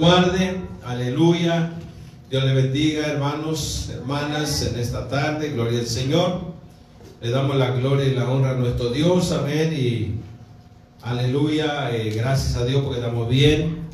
[0.00, 1.72] guarde, aleluya.
[2.30, 6.40] Dios le bendiga, hermanos, hermanas, en esta tarde, gloria al Señor.
[7.20, 9.74] Le damos la gloria y la honra a nuestro Dios, amén.
[9.76, 10.20] Y
[11.02, 13.88] aleluya, eh, gracias a Dios porque estamos bien.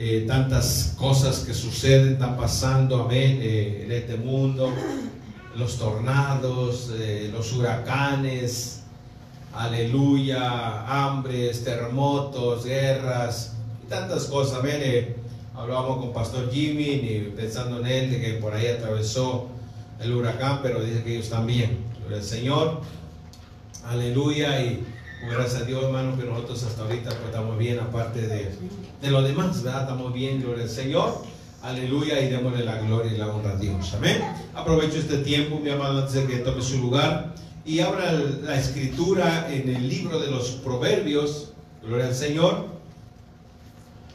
[0.00, 4.72] Eh, tantas cosas que suceden, están pasando, amén, eh, en este mundo.
[5.54, 6.90] Los tornados,
[7.32, 8.80] los huracanes,
[9.54, 13.54] aleluya, hambres, terremotos, guerras,
[13.84, 15.19] y tantas cosas, amén
[15.54, 19.48] hablábamos con Pastor Jimmy pensando en él, de que por ahí atravesó
[20.00, 21.78] el huracán, pero dice que ellos están bien.
[22.10, 22.80] El Señor,
[23.86, 24.84] aleluya, y
[25.30, 28.50] gracias a Dios, hermano, que nosotros hasta ahorita pues, estamos bien, aparte de,
[29.00, 29.82] de lo demás, ¿verdad?
[29.82, 31.22] Estamos bien, gloria al Señor.
[31.62, 33.92] Aleluya y démosle la gloria y la honra a Dios.
[33.94, 34.22] Amén.
[34.54, 37.34] Aprovecho este tiempo, mi amado, antes de que tome su lugar
[37.66, 41.52] y abra la escritura en el libro de los Proverbios.
[41.82, 42.79] Gloria al Señor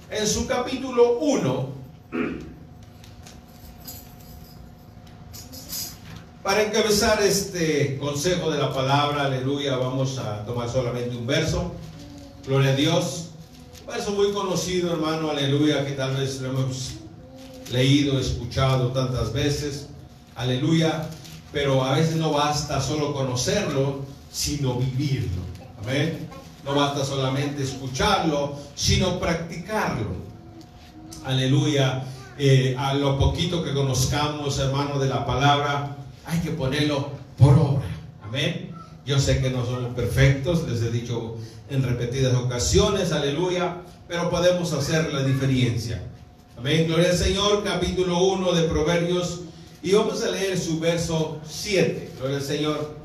[0.09, 1.70] en su capítulo 1,
[6.43, 11.71] para encabezar este consejo de la palabra, aleluya, vamos a tomar solamente un verso.
[12.46, 13.30] Gloria a Dios.
[13.82, 16.91] Un verso muy conocido, hermano, aleluya, que tal vez lo hemos
[17.71, 19.87] leído, escuchado tantas veces.
[20.35, 21.10] Aleluya.
[21.52, 25.41] Pero a veces no basta solo conocerlo, sino vivirlo.
[25.82, 26.30] Amén.
[26.66, 30.26] No basta solamente escucharlo, sino practicarlo.
[31.24, 32.04] Aleluya.
[32.38, 37.86] Eh, a lo poquito que conozcamos, hermano, de la palabra, hay que ponerlo por obra.
[38.24, 38.71] Amén.
[39.05, 41.38] Yo sé que no somos perfectos, les he dicho
[41.70, 43.77] en repetidas ocasiones, aleluya,
[44.08, 46.02] pero podemos hacer la diferencia.
[46.58, 46.88] Amén.
[46.88, 49.41] Gloria al Señor, capítulo 1 de Proverbios.
[49.84, 52.13] Y vamos a leer su verso 7.
[52.18, 52.96] Gloria al Señor.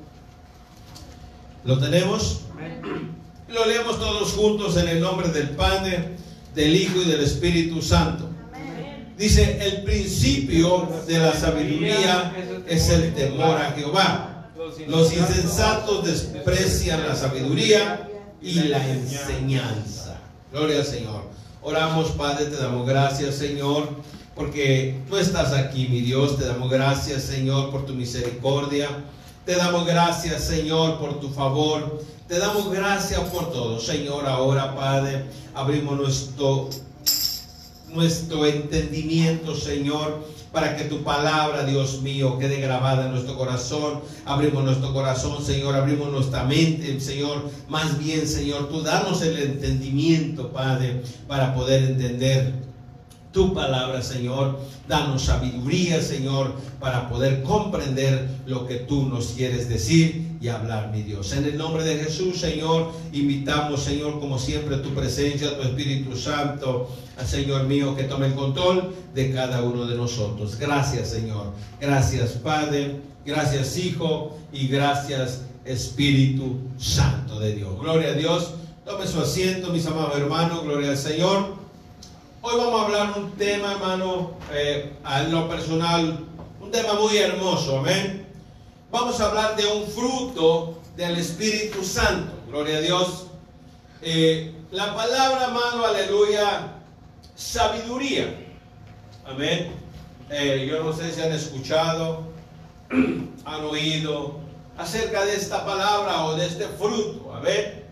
[1.64, 2.40] ¿Lo tenemos?
[2.52, 3.19] Amén.
[3.52, 6.10] Lo leemos todos juntos en el nombre del Padre,
[6.54, 8.28] del Hijo y del Espíritu Santo.
[9.18, 12.32] Dice, el principio de la sabiduría
[12.68, 14.48] es el temor a Jehová.
[14.86, 18.08] Los insensatos desprecian la sabiduría
[18.40, 20.20] y la enseñanza.
[20.52, 21.24] Gloria al Señor.
[21.60, 23.88] Oramos, Padre, te damos gracias, Señor,
[24.34, 26.38] porque tú estás aquí, mi Dios.
[26.38, 28.88] Te damos gracias, Señor, por tu misericordia.
[29.44, 32.02] Te damos gracias, Señor, por tu favor.
[32.28, 33.80] Te damos gracias por todo.
[33.80, 35.24] Señor, ahora, Padre,
[35.54, 36.68] abrimos nuestro,
[37.88, 44.00] nuestro entendimiento, Señor, para que tu palabra, Dios mío, quede grabada en nuestro corazón.
[44.26, 47.50] Abrimos nuestro corazón, Señor, abrimos nuestra mente, Señor.
[47.68, 52.69] Más bien, Señor, tú danos el entendimiento, Padre, para poder entender
[53.32, 54.58] tu palabra, Señor.
[54.88, 61.02] Danos sabiduría, Señor, para poder comprender lo que tú nos quieres decir y hablar, mi
[61.02, 61.32] Dios.
[61.32, 66.88] En el nombre de Jesús, Señor, invitamos, Señor, como siempre, tu presencia, tu Espíritu Santo,
[67.24, 70.56] Señor mío, que tome el control de cada uno de nosotros.
[70.58, 71.52] Gracias, Señor.
[71.80, 73.00] Gracias, Padre.
[73.24, 74.38] Gracias, Hijo.
[74.52, 77.78] Y gracias, Espíritu Santo de Dios.
[77.78, 78.54] Gloria a Dios.
[78.84, 80.64] Tome su asiento, mis amados hermanos.
[80.64, 81.59] Gloria al Señor.
[82.42, 86.24] Hoy vamos a hablar un tema, hermano, eh, a lo personal,
[86.58, 88.26] un tema muy hermoso, amén.
[88.90, 93.26] Vamos a hablar de un fruto del Espíritu Santo, gloria a Dios.
[94.00, 96.76] Eh, la palabra, hermano, aleluya,
[97.36, 98.34] sabiduría,
[99.26, 99.72] amén.
[100.30, 102.22] Eh, yo no sé si han escuchado,
[103.44, 104.38] han oído
[104.78, 107.84] acerca de esta palabra o de este fruto, amén.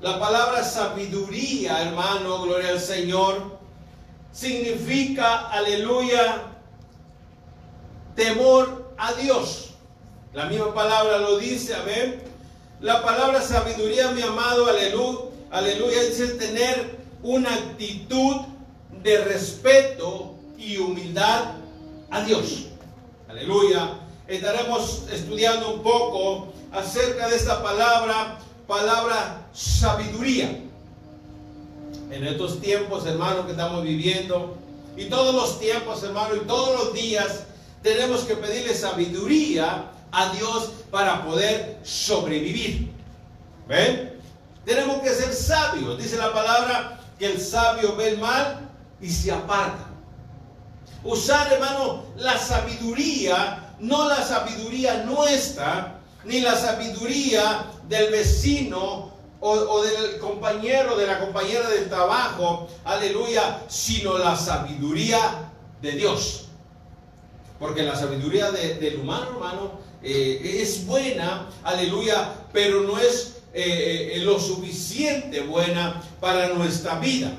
[0.00, 3.59] La palabra sabiduría, hermano, gloria al Señor
[4.32, 6.42] significa, aleluya,
[8.14, 9.70] temor a Dios.
[10.32, 12.22] La misma palabra lo dice, amén.
[12.80, 15.18] La palabra sabiduría, mi amado, aleluya,
[15.50, 18.36] aleluya, dice tener una actitud
[19.02, 21.54] de respeto y humildad
[22.10, 22.66] a Dios.
[23.28, 23.96] Aleluya.
[24.26, 30.69] Estaremos estudiando un poco acerca de esta palabra, palabra sabiduría
[32.10, 34.56] en estos tiempos, hermano, que estamos viviendo,
[34.96, 37.44] y todos los tiempos, hermano, y todos los días,
[37.82, 42.90] tenemos que pedirle sabiduría a Dios para poder sobrevivir.
[43.68, 44.20] ¿Ven?
[44.64, 45.96] Tenemos que ser sabios.
[45.96, 48.68] Dice la palabra que el sabio ve el mal
[49.00, 49.86] y se aparta.
[51.02, 60.18] Usar, hermano, la sabiduría, no la sabiduría nuestra, ni la sabiduría del vecino o, del
[60.18, 65.50] compañero, de la compañera del trabajo, aleluya, sino la sabiduría
[65.80, 66.46] de Dios.
[67.58, 74.18] Porque la sabiduría del humano, hermano, eh, es buena, aleluya, pero no es eh, eh,
[74.20, 77.32] lo suficiente buena para nuestra vida.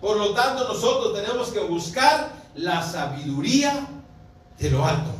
[0.00, 3.86] Por lo tanto, nosotros tenemos que buscar la sabiduría
[4.58, 5.10] de lo alto.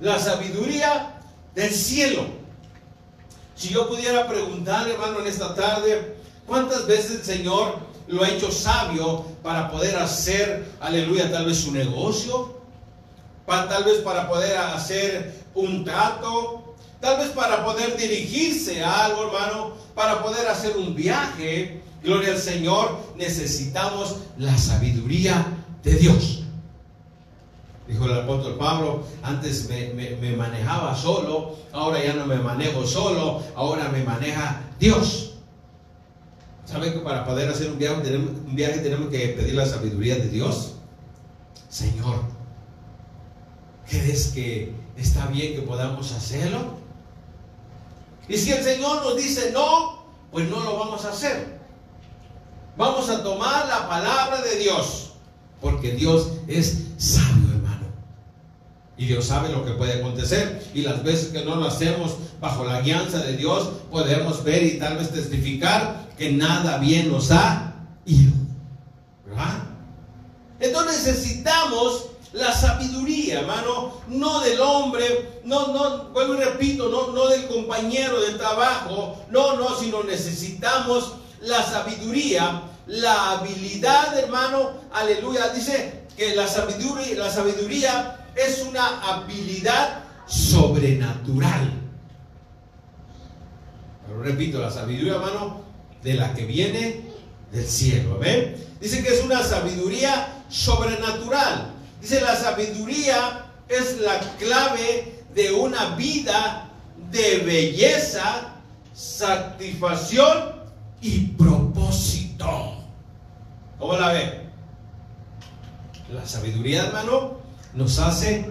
[0.00, 1.20] La sabiduría
[1.54, 2.37] del cielo.
[3.58, 6.14] Si yo pudiera preguntarle, hermano, en esta tarde,
[6.46, 11.72] ¿cuántas veces el Señor lo ha hecho sabio para poder hacer, aleluya, tal vez su
[11.72, 12.56] negocio?
[13.44, 19.24] Para, tal vez para poder hacer un trato, tal vez para poder dirigirse a algo,
[19.26, 21.82] hermano, para poder hacer un viaje.
[22.04, 25.44] Gloria al Señor, necesitamos la sabiduría
[25.82, 26.37] de Dios.
[27.88, 33.88] Dijo el apóstol Pablo, antes me, manejaba solo, ahora ya no me manejo solo, ahora
[33.88, 35.36] me maneja Dios.
[36.66, 40.16] ¿Sabe que para poder hacer un viaje, tenemos, un viaje tenemos que pedir la sabiduría
[40.16, 40.74] de Dios?
[41.70, 42.24] Señor,
[43.88, 46.74] ¿crees que está bien que podamos hacerlo?
[48.28, 51.58] Y si el Señor nos dice no, pues no lo vamos a hacer.
[52.76, 55.12] Vamos a tomar la palabra de Dios,
[55.62, 57.37] porque Dios es sabio.
[58.98, 60.68] Y Dios sabe lo que puede acontecer.
[60.74, 64.78] Y las veces que no lo hacemos bajo la guianza de Dios, podemos ver y
[64.78, 67.74] tal vez testificar que nada bien nos ha
[68.04, 68.32] ido.
[69.24, 69.62] ¿Verdad?
[70.58, 77.28] Entonces necesitamos la sabiduría, hermano, no del hombre, no, no, vuelvo y repito, no, no
[77.28, 85.48] del compañero de trabajo, no, no, sino necesitamos la sabiduría, la habilidad, hermano, aleluya.
[85.50, 91.72] Dice que la sabiduría, la sabiduría es una habilidad sobrenatural.
[94.06, 95.62] Pero repito, la sabiduría, hermano,
[96.02, 97.02] de la que viene
[97.52, 98.18] del cielo.
[98.18, 98.56] ¿Ven?
[98.80, 101.72] Dice que es una sabiduría sobrenatural.
[102.00, 106.70] Dice la sabiduría es la clave de una vida
[107.10, 108.54] de belleza,
[108.94, 110.54] satisfacción
[111.00, 112.84] y propósito.
[113.78, 114.48] ¿Cómo la ve?
[116.12, 117.37] La sabiduría, hermano,
[117.74, 118.50] nos hace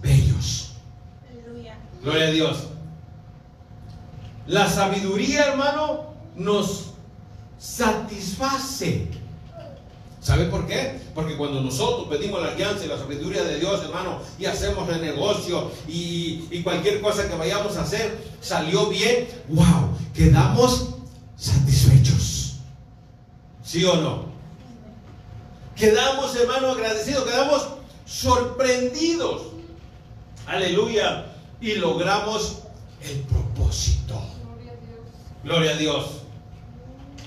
[0.00, 0.72] bellos.
[2.02, 2.56] Gloria a Dios.
[4.46, 6.92] La sabiduría, hermano, nos
[7.58, 9.08] satisface.
[10.20, 11.00] ¿Sabe por qué?
[11.14, 15.00] Porque cuando nosotros pedimos la alianza y la sabiduría de Dios, hermano, y hacemos el
[15.00, 20.96] negocio y, y, cualquier cosa que vayamos a hacer salió bien, wow, quedamos
[21.36, 22.56] satisfechos.
[23.62, 24.26] ¿Sí o no?
[25.76, 27.75] Quedamos, hermano, agradecidos, quedamos
[28.06, 29.42] sorprendidos.
[30.46, 31.26] Aleluya.
[31.60, 32.62] Y logramos
[33.02, 34.20] el propósito.
[35.44, 36.22] Gloria a Dios.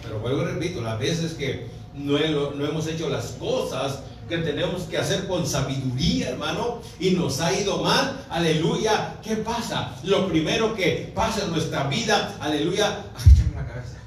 [0.02, 2.18] Pero vuelvo y repito, las veces que no,
[2.52, 7.52] no hemos hecho las cosas que tenemos que hacer con sabiduría, hermano, y nos ha
[7.52, 9.96] ido mal, aleluya, ¿qué pasa?
[10.04, 13.98] Lo primero que pasa en nuestra vida, aleluya, agachamos la cabeza.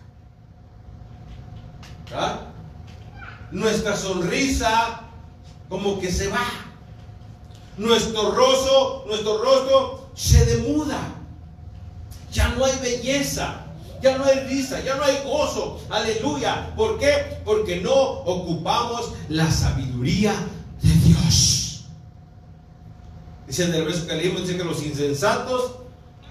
[2.15, 2.41] ¿Ah?
[3.51, 5.12] Nuestra sonrisa
[5.73, 6.45] como que se va.
[7.79, 10.99] Nuestro rostro, nuestro rostro se demuda.
[12.31, 13.65] Ya no hay belleza,
[14.03, 15.81] ya no hay risa, ya no hay gozo.
[15.89, 16.75] Aleluya.
[16.77, 17.39] ¿Por qué?
[17.47, 20.35] Porque no ocupamos la sabiduría
[20.83, 21.87] de Dios.
[23.47, 25.77] Dice en el verso que leímos, dice que los insensatos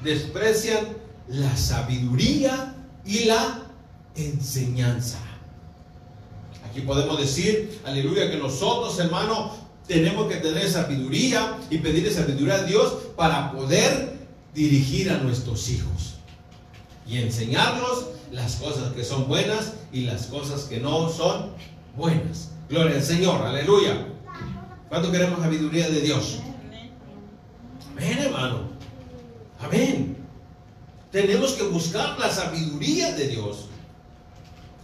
[0.04, 0.86] desprecian
[1.28, 3.64] la sabiduría y la
[4.16, 5.18] enseñanza.
[6.72, 9.52] Aquí podemos decir, aleluya, que nosotros, hermano,
[9.90, 14.16] tenemos que tener sabiduría y pedirle sabiduría a Dios para poder
[14.56, 16.16] dirigir a nuestros hijos
[17.06, 21.48] y enseñarlos las cosas que son buenas y las cosas que no son
[21.98, 22.52] buenas.
[22.70, 24.08] Gloria al Señor, aleluya.
[24.88, 26.40] ¿Cuánto queremos sabiduría de Dios?
[27.92, 28.70] Amén, hermano.
[29.60, 30.16] Amén.
[31.12, 33.66] Tenemos que buscar la sabiduría de Dios.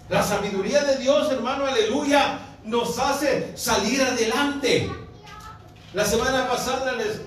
[0.09, 4.89] La sabiduría de Dios, hermano, aleluya, nos hace salir adelante.
[5.93, 7.21] La semana pasada les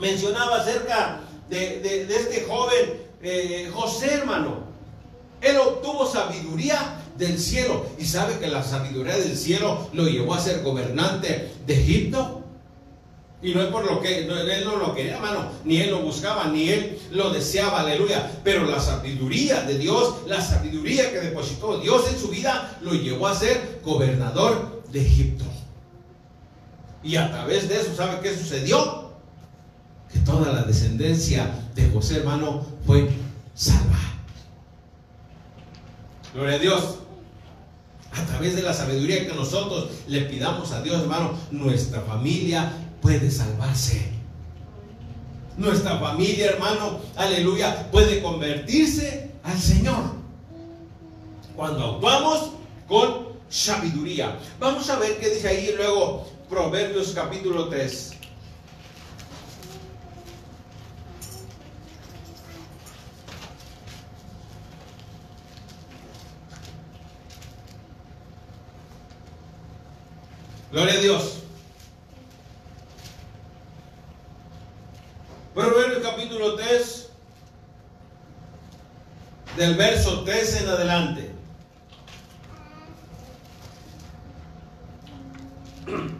[0.00, 4.64] mencionaba acerca de, este joven eh, José, hermano.
[5.40, 7.84] Él obtuvo sabiduría del cielo.
[7.98, 12.43] ¿Y sabe que la sabiduría del cielo lo llevó a ser gobernante de Egipto?
[13.44, 16.46] Y no es por lo que él no lo quería, hermano, ni él lo buscaba,
[16.46, 18.40] ni él lo deseaba, aleluya.
[18.42, 23.26] Pero la sabiduría de Dios, la sabiduría que depositó Dios en su vida, lo llevó
[23.26, 25.44] a ser gobernador de Egipto.
[27.02, 29.10] Y a través de eso, ¿sabe qué sucedió?
[30.10, 33.10] Que toda la descendencia de José, hermano, fue
[33.54, 33.98] salva.
[36.32, 36.82] Gloria a Dios.
[38.10, 42.72] A través de la sabiduría que nosotros le pidamos a Dios, hermano, nuestra familia
[43.04, 44.02] puede salvarse.
[45.58, 50.14] Nuestra familia, hermano, aleluya, puede convertirse al Señor.
[51.54, 52.52] Cuando actuamos
[52.88, 54.38] con sabiduría.
[54.58, 58.12] Vamos a ver qué dice ahí luego Proverbios capítulo 3.
[70.72, 71.43] Gloria a Dios.
[75.54, 77.10] Proverbios capítulo 3,
[79.56, 81.30] del verso 3 en adelante.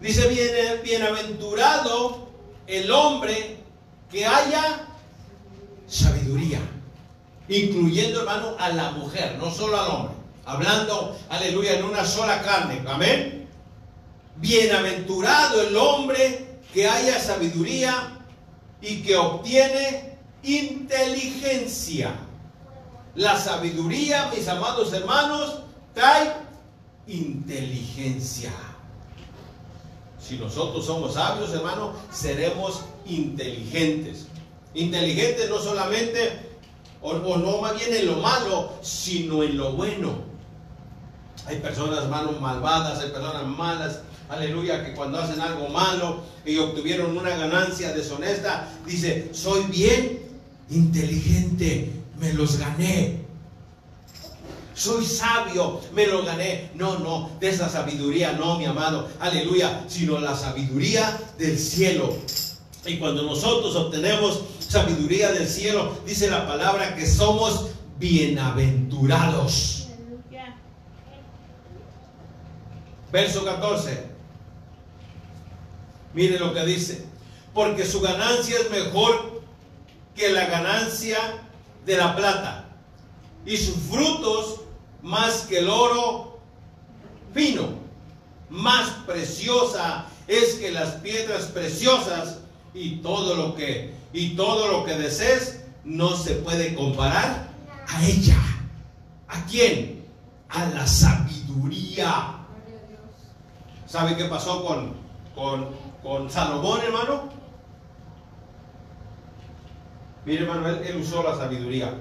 [0.00, 2.30] Dice, bienaventurado
[2.66, 3.58] el hombre
[4.10, 4.86] que haya
[5.86, 6.60] sabiduría,
[7.46, 10.14] incluyendo, hermano, a la mujer, no solo al hombre,
[10.46, 13.46] hablando, aleluya, en una sola carne, amén.
[14.36, 18.18] Bienaventurado el hombre que haya sabiduría
[18.80, 22.14] y que obtiene inteligencia.
[23.14, 25.60] La sabiduría, mis amados hermanos,
[25.94, 26.32] trae
[27.06, 28.52] inteligencia.
[30.18, 34.26] Si nosotros somos sabios, hermano, seremos inteligentes.
[34.74, 36.56] Inteligentes no solamente,
[37.02, 40.32] o, no más bien en lo malo, sino en lo bueno.
[41.46, 44.00] Hay personas, malvadas, hay personas malas,
[44.32, 50.20] aleluya, que cuando hacen algo malo y obtuvieron una ganancia deshonesta, dice, soy bien
[50.70, 53.22] inteligente, me los gané
[54.74, 56.70] soy sabio, me lo gané.
[56.74, 62.16] No, no, de esa sabiduría no, mi amado, aleluya, sino la sabiduría del cielo.
[62.84, 69.88] Y cuando nosotros obtenemos sabiduría del cielo, dice la palabra que somos bienaventurados.
[73.12, 74.11] Verso 14.
[76.14, 77.06] Mire lo que dice.
[77.54, 79.42] Porque su ganancia es mejor
[80.14, 81.18] que la ganancia
[81.84, 82.64] de la plata.
[83.44, 84.60] Y sus frutos
[85.02, 86.38] más que el oro
[87.34, 87.68] fino,
[88.50, 92.38] más preciosa es que las piedras preciosas
[92.74, 97.48] y todo lo que y todo lo que desees no se puede comparar
[97.88, 98.38] a ella.
[99.28, 100.04] ¿A quién?
[100.50, 102.38] A la sabiduría.
[103.86, 104.94] ¿Sabe qué pasó con,
[105.34, 105.68] con,
[106.02, 107.30] con Salomón, hermano?
[110.24, 111.94] Mire, hermano, él usó la sabiduría.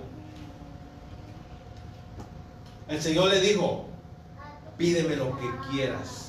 [2.87, 3.85] El Señor le dijo,
[4.77, 6.21] pídeme lo que quieras.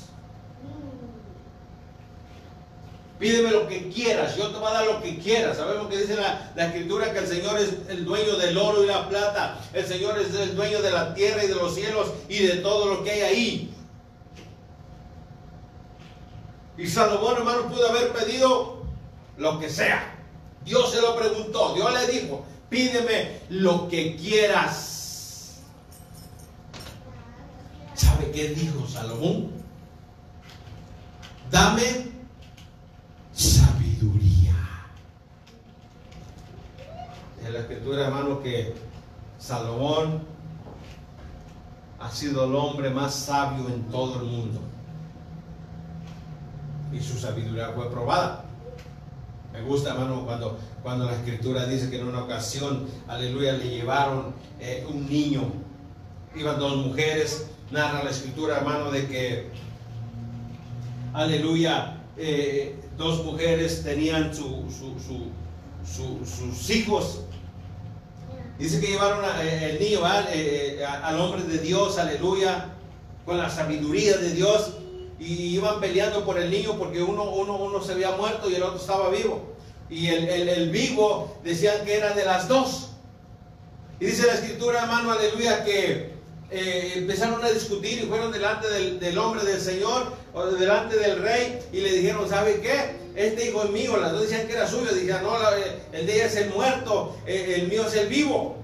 [3.18, 5.56] Pídeme lo que quieras, yo te voy a dar lo que quieras.
[5.56, 9.08] Sabemos que dice la, escritura que el Señor es el dueño del oro y la
[9.08, 9.60] plata.
[9.72, 12.92] El Señor es el dueño de la tierra y de los cielos y de todo
[12.92, 13.71] lo que hay ahí.
[16.76, 18.82] Y Salomón, hermano, pudo haber pedido
[19.36, 20.14] lo que sea.
[20.64, 21.74] Dios se lo preguntó.
[21.74, 25.60] Dios le dijo, pídeme lo que quieras.
[27.94, 29.50] ¿Sabe qué dijo Salomón?
[31.50, 32.12] Dame
[33.34, 34.56] sabiduría.
[37.44, 38.74] En la escritura, hermano, que
[39.38, 40.22] Salomón
[42.00, 44.60] ha sido el hombre más sabio en todo el mundo.
[46.92, 48.44] Y su sabiduría fue probada.
[49.52, 54.34] Me gusta, hermano, cuando, cuando la escritura dice que en una ocasión, aleluya, le llevaron
[54.60, 55.52] eh, un niño.
[56.34, 59.46] Iban dos mujeres narra la escritura, hermano, de que,
[61.14, 64.64] aleluya, eh, dos mujeres tenían su,
[65.84, 67.22] sus hijos.
[68.58, 70.00] Dice que llevaron eh, el niño
[70.32, 72.66] eh, al hombre de Dios, aleluya,
[73.24, 74.74] con la sabiduría de Dios,
[75.18, 78.62] y iban peleando por el niño porque uno, uno, uno se había muerto y el
[78.62, 79.52] otro estaba vivo.
[79.88, 82.88] Y el, el vivo decían que era de las dos.
[84.00, 86.12] Y dice la escritura, hermano, aleluya, que
[86.54, 91.58] eh, empezaron a discutir y fueron delante del, hombre del Señor o delante del rey
[91.72, 92.96] y le dijeron, ¿sabe qué?
[93.16, 95.34] Este hijo es mío, las dos decían que era suyo, dijeron, no,
[95.92, 98.56] el de ella es el muerto, eh, el mío es el vivo.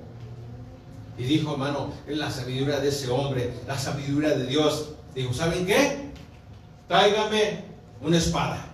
[1.17, 6.08] Y dijo, hermano, la sabiduría de ese hombre, la sabiduría de Dios, dijo, ¿saben qué?
[6.89, 7.65] Tráigame
[8.01, 8.65] una espada.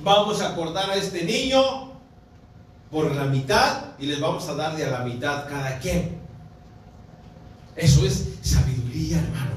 [0.00, 1.92] Vamos a cortar a este niño
[2.90, 6.20] por la mitad y les vamos a darle a la mitad cada quien.
[7.76, 9.52] Eso es sabiduría, hermano.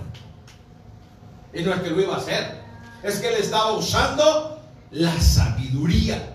[1.52, 2.62] Y no es que lo iba a hacer,
[3.02, 6.32] es que él estaba usando la sabiduría.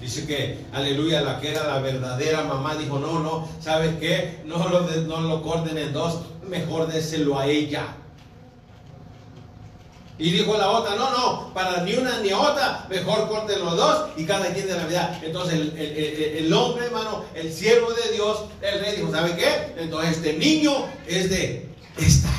[0.00, 4.42] Dice que, aleluya, la que era la verdadera mamá dijo, no, no, ¿sabes qué?
[4.44, 7.96] No lo, no lo corten en dos, mejor déselo a ella.
[10.22, 14.10] Y dijo la otra, no, no, para ni una ni otra, mejor corten los dos
[14.16, 15.20] y cada quien de la vida.
[15.20, 19.74] Entonces el, el, hombre, hermano, el siervo de Dios, el rey dijo, ¿sabe qué?
[19.82, 22.30] Entonces este niño es de esta,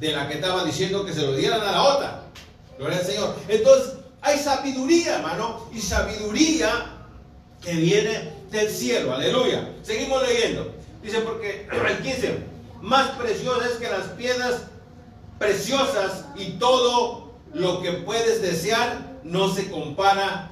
[0.00, 2.22] de la que estaba diciendo que se lo dieran a la otra.
[2.78, 3.36] Gloria al Señor.
[3.46, 6.96] Entonces hay sabiduría, hermano, y sabiduría
[7.62, 9.14] que viene del cielo.
[9.14, 9.72] Aleluya.
[9.84, 10.74] Seguimos leyendo.
[11.00, 12.38] Dice porque el 15,
[12.82, 14.62] más preciosa es que las piedras
[15.38, 20.50] preciosas y todo lo que puedes desear no se compara,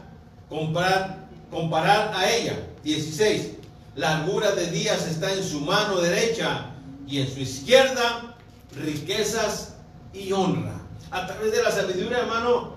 [0.49, 2.67] comparar, comparar a ella.
[2.83, 3.53] 16.
[3.97, 6.71] Largura de días está en su mano derecha
[7.07, 8.37] y en su izquierda
[8.73, 9.75] riquezas
[10.13, 10.81] y honra.
[11.11, 12.77] A través de la sabiduría, hermano,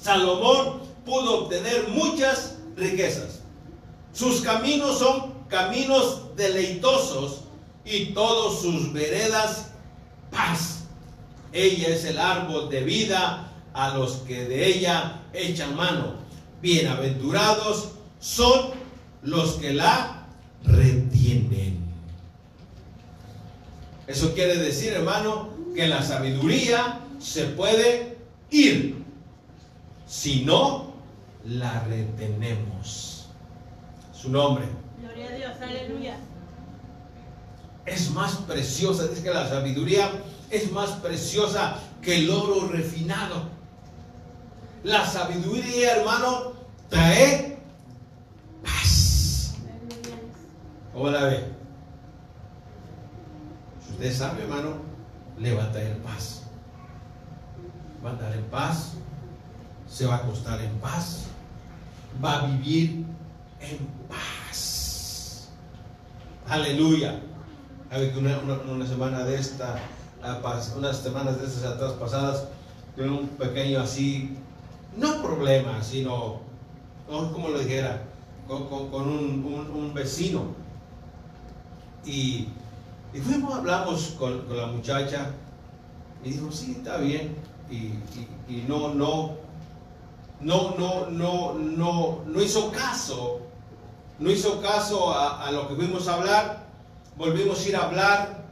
[0.00, 3.40] Salomón pudo obtener muchas riquezas.
[4.12, 7.42] Sus caminos son caminos deleitosos
[7.84, 9.70] y todos sus veredas
[10.30, 10.77] paz.
[11.52, 16.14] Ella es el árbol de vida a los que de ella echan mano.
[16.60, 17.90] Bienaventurados
[18.20, 18.70] son
[19.22, 20.26] los que la
[20.64, 21.78] retienen.
[24.06, 28.16] Eso quiere decir, hermano, que la sabiduría se puede
[28.50, 29.04] ir.
[30.06, 30.94] Si no,
[31.44, 33.28] la retenemos.
[34.12, 34.64] Su nombre.
[35.00, 36.16] Gloria a Dios, aleluya.
[37.86, 40.10] Es más preciosa, es que la sabiduría
[40.50, 43.48] es más preciosa que el oro refinado.
[44.84, 46.52] La sabiduría, hermano,
[46.88, 47.58] trae
[48.62, 49.54] paz.
[50.92, 51.44] ¿Cómo la ve?
[53.84, 54.76] Si usted sabe, hermano,
[55.38, 56.42] le va a traer paz.
[58.04, 58.92] Va a andar en paz,
[59.88, 61.24] se va a acostar en paz,
[62.24, 63.04] va a vivir
[63.60, 63.78] en
[64.08, 65.48] paz.
[66.48, 67.20] Aleluya.
[67.90, 69.80] A ver que una, una semana de esta
[70.76, 72.44] unas semanas de esas atrás pasadas,
[72.96, 74.36] tuve un pequeño así,
[74.96, 76.40] no problema, sino,
[77.06, 78.02] como lo dijera,
[78.46, 80.46] con, un, vecino.
[82.04, 82.48] Y,
[83.12, 85.30] y, fuimos, hablamos con, la muchacha
[86.24, 87.36] y dijo, sí, está bien.
[87.70, 87.92] Y,
[88.66, 89.36] no, no,
[90.40, 93.40] no, no, no, no, no hizo caso,
[94.18, 96.68] no hizo caso a lo que fuimos a hablar.
[97.16, 98.47] Volvimos a ir a hablar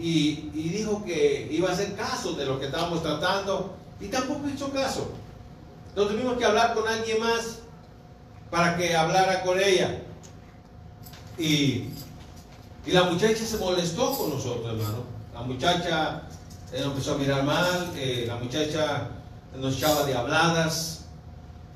[0.00, 4.70] y, dijo que iba a hacer caso de lo que estábamos tratando y tampoco hizo
[4.72, 5.10] caso.
[5.90, 7.58] Entonces tuvimos que hablar con alguien más
[8.50, 10.02] para que hablara con ella.
[11.36, 11.88] Y,
[12.86, 15.04] y la muchacha se molestó con nosotros, hermano.
[15.34, 16.22] La muchacha
[16.72, 19.08] nos empezó a mirar mal, eh, la muchacha
[19.54, 21.04] nos echaba de habladas.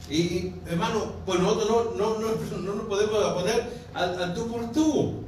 [0.08, 5.24] Y, hermano, pues nosotros no, no, no, nos podemos poner al, tú por tú.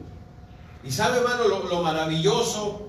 [0.82, 2.85] Y sabe, hermano, lo maravilloso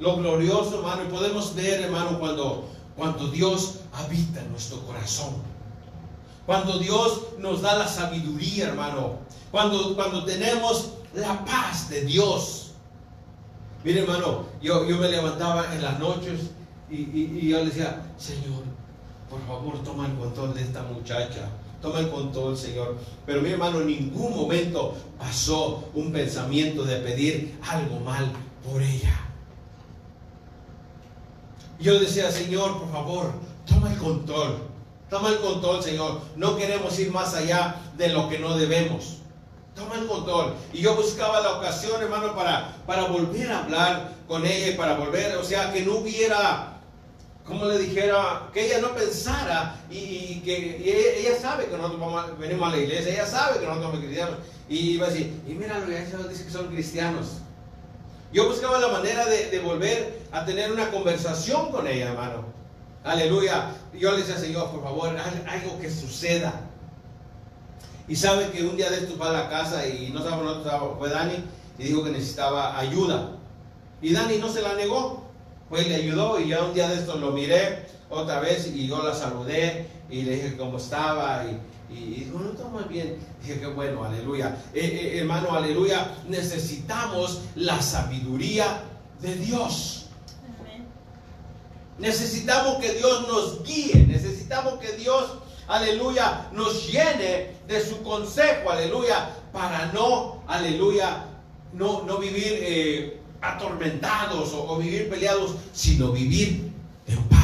[0.00, 5.34] lo glorioso, hermano, y podemos ver, hermano, cuando, cuando Dios habita en nuestro corazón.
[6.46, 9.18] Cuando Dios nos da la sabiduría, hermano.
[9.50, 12.72] Cuando, cuando tenemos la paz de Dios.
[13.84, 16.50] Mire, hermano, yo, yo me levantaba en las noches
[16.90, 18.64] y, y, yo le decía, Señor,
[19.28, 21.50] por favor, toma el control de esta muchacha.
[21.82, 22.96] Toma el control, Señor.
[23.26, 28.30] Pero mi hermano, en ningún momento pasó un pensamiento de pedir algo mal
[28.64, 29.29] por ella
[31.80, 33.32] yo decía, Señor, por favor,
[33.66, 34.58] toma el control.
[35.08, 36.20] Toma el control, Señor.
[36.36, 39.16] No queremos ir más allá de lo que no debemos.
[39.74, 40.54] Toma el control.
[40.72, 44.94] Y yo buscaba la ocasión, hermano, para, para volver a hablar con ella y para
[44.94, 46.78] volver, o sea, que no hubiera,
[47.44, 52.76] como le dijera, que ella no pensara y, que ella, sabe que nosotros venimos a
[52.76, 54.38] la iglesia, ella sabe que nosotros somos cristianos.
[54.68, 57.38] Y iba a decir, y mira, ella dice que son cristianos.
[58.32, 62.44] Yo buscaba la manera de, volver a tener una conversación con ella, hermano.
[63.02, 63.72] Aleluya.
[63.92, 65.16] Yo le decía, Señor, por favor,
[65.48, 66.52] algo que suceda.
[68.06, 70.70] Y sabe que un día de esto fue a la casa y no sabemos dónde
[70.98, 71.44] fue Dani
[71.78, 73.32] y dijo que necesitaba ayuda.
[74.02, 75.24] Y Dani no se la negó,
[75.68, 79.02] pues le ayudó y ya un día de esto lo miré otra vez y yo
[79.02, 81.58] la saludé y le dije cómo estaba y,
[81.90, 83.18] y dijo, no, está bien.
[83.42, 84.56] Dije, qué bueno, aleluya.
[84.74, 86.16] Eh, eh, hermano, aleluya.
[86.28, 88.82] Necesitamos la sabiduría
[89.20, 90.06] de Dios.
[91.98, 94.06] Necesitamos que Dios nos guíe.
[94.06, 101.26] Necesitamos que Dios, aleluya, nos llene de su consejo, aleluya, para no, aleluya,
[101.72, 106.72] no, no vivir eh, atormentados o vivir peleados, sino vivir
[107.06, 107.39] en paz.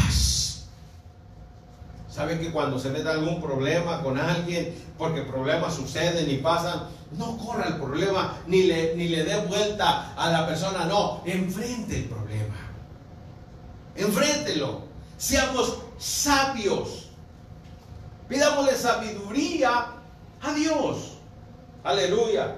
[2.17, 7.37] ¿Sabe que cuando se mete algún problema con alguien, porque problemas suceden y pasan, no
[7.37, 12.05] corra el problema ni le, ni le dé vuelta a la persona, no, enfrente el
[12.05, 12.55] problema.
[13.95, 14.85] Enfréntelo.
[15.19, 17.11] seamos sabios.
[18.31, 19.87] Pidámosle sabiduría
[20.41, 21.19] a Dios.
[21.85, 22.57] Aleluya.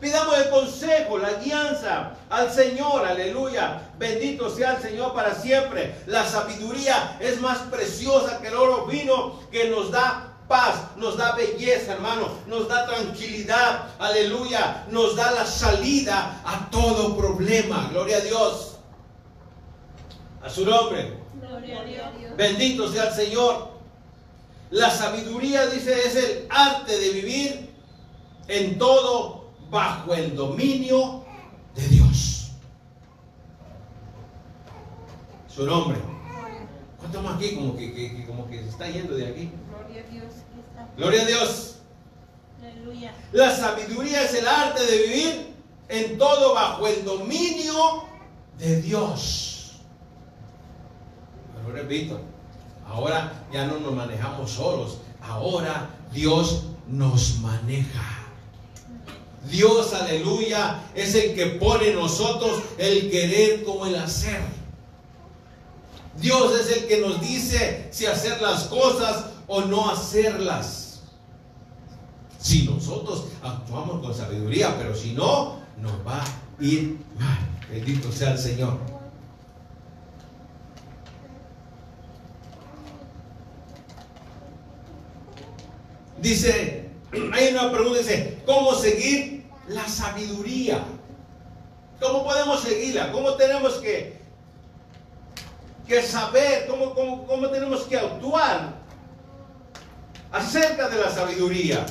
[0.00, 3.82] Pidamos el consejo, la guianza al Señor, aleluya.
[3.98, 5.94] Bendito sea el Señor para siempre.
[6.06, 11.32] La sabiduría es más preciosa que el oro fino que nos da paz, nos da
[11.32, 17.88] belleza, hermano, nos da tranquilidad, aleluya, nos da la salida a todo problema.
[17.90, 18.76] Gloria a Dios.
[20.42, 21.12] A su nombre.
[21.34, 22.36] Gloria a Dios.
[22.36, 23.68] Bendito sea el Señor.
[24.70, 27.74] La sabiduría, dice, es el arte de vivir
[28.46, 31.24] en todo bajo el dominio
[31.74, 32.50] de Dios.
[35.48, 35.98] Su nombre.
[36.98, 37.54] ¿Cuánto más aquí?
[37.54, 39.50] Como que, que- que- como que se está yendo de aquí.
[39.70, 40.32] Gloria a Dios.
[40.96, 41.78] Gloria a Dios.
[42.60, 43.12] Aleluya.
[43.32, 45.54] La sabiduría es el arte de vivir
[45.88, 48.04] en todo bajo el dominio
[48.58, 49.76] de Dios.
[51.54, 52.20] Pero repito,
[52.86, 58.02] ahora ya no nos manejamos solos, ahora Dios nos maneja.
[59.50, 64.40] Dios, aleluya, es el que pone en nosotros el querer como el hacer.
[66.20, 71.02] Dios es el que nos dice si hacer las cosas o no hacerlas.
[72.40, 76.24] Si nosotros actuamos con sabiduría, pero si no, nos va a
[76.60, 77.38] ir mal.
[77.70, 78.78] Bendito sea el Señor.
[86.20, 90.82] Dice, hay una pregunta, dice, ¿cómo seguir la sabiduría?
[92.00, 93.10] ¿Cómo podemos seguirla?
[93.12, 94.20] ¿Cómo tenemos que,
[95.86, 96.66] que saber?
[96.68, 98.74] ¿Cómo, cómo, cómo tenemos que actuar
[100.30, 101.86] acerca de la sabiduría?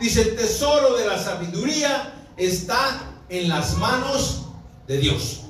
[0.00, 4.46] Dice, el tesoro de la sabiduría está en las manos
[4.86, 5.40] de Dios.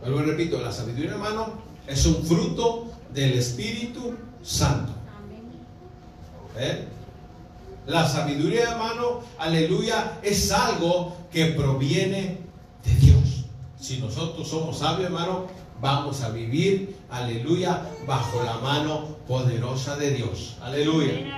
[0.00, 4.92] Vuelvo repito, la sabiduría, hermano, es un fruto del Espíritu Santo.
[6.56, 6.84] ¿Eh?
[7.86, 12.38] La sabiduría, hermano, aleluya, es algo que proviene
[12.84, 13.44] de Dios.
[13.80, 15.46] Si nosotros somos sabios, hermano,
[15.80, 20.56] vamos a vivir, aleluya, bajo la mano poderosa de Dios.
[20.60, 21.36] Aleluya.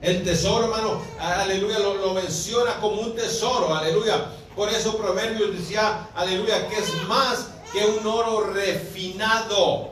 [0.00, 4.26] El tesoro, hermano, aleluya, lo, lo menciona como un tesoro, aleluya.
[4.54, 9.90] Por eso Proverbios decía, aleluya, que es más que un oro refinado.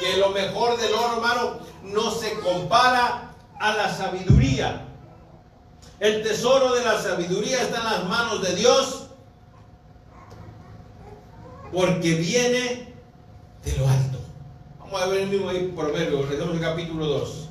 [0.00, 4.86] Que lo mejor del oro, hermano, no se compara a la sabiduría.
[5.98, 9.08] El tesoro de la sabiduría está en las manos de Dios
[11.70, 12.94] porque viene
[13.62, 14.18] de lo alto.
[14.78, 17.49] Vamos a ver el mismo ahí, Proverbios, el capítulo 2.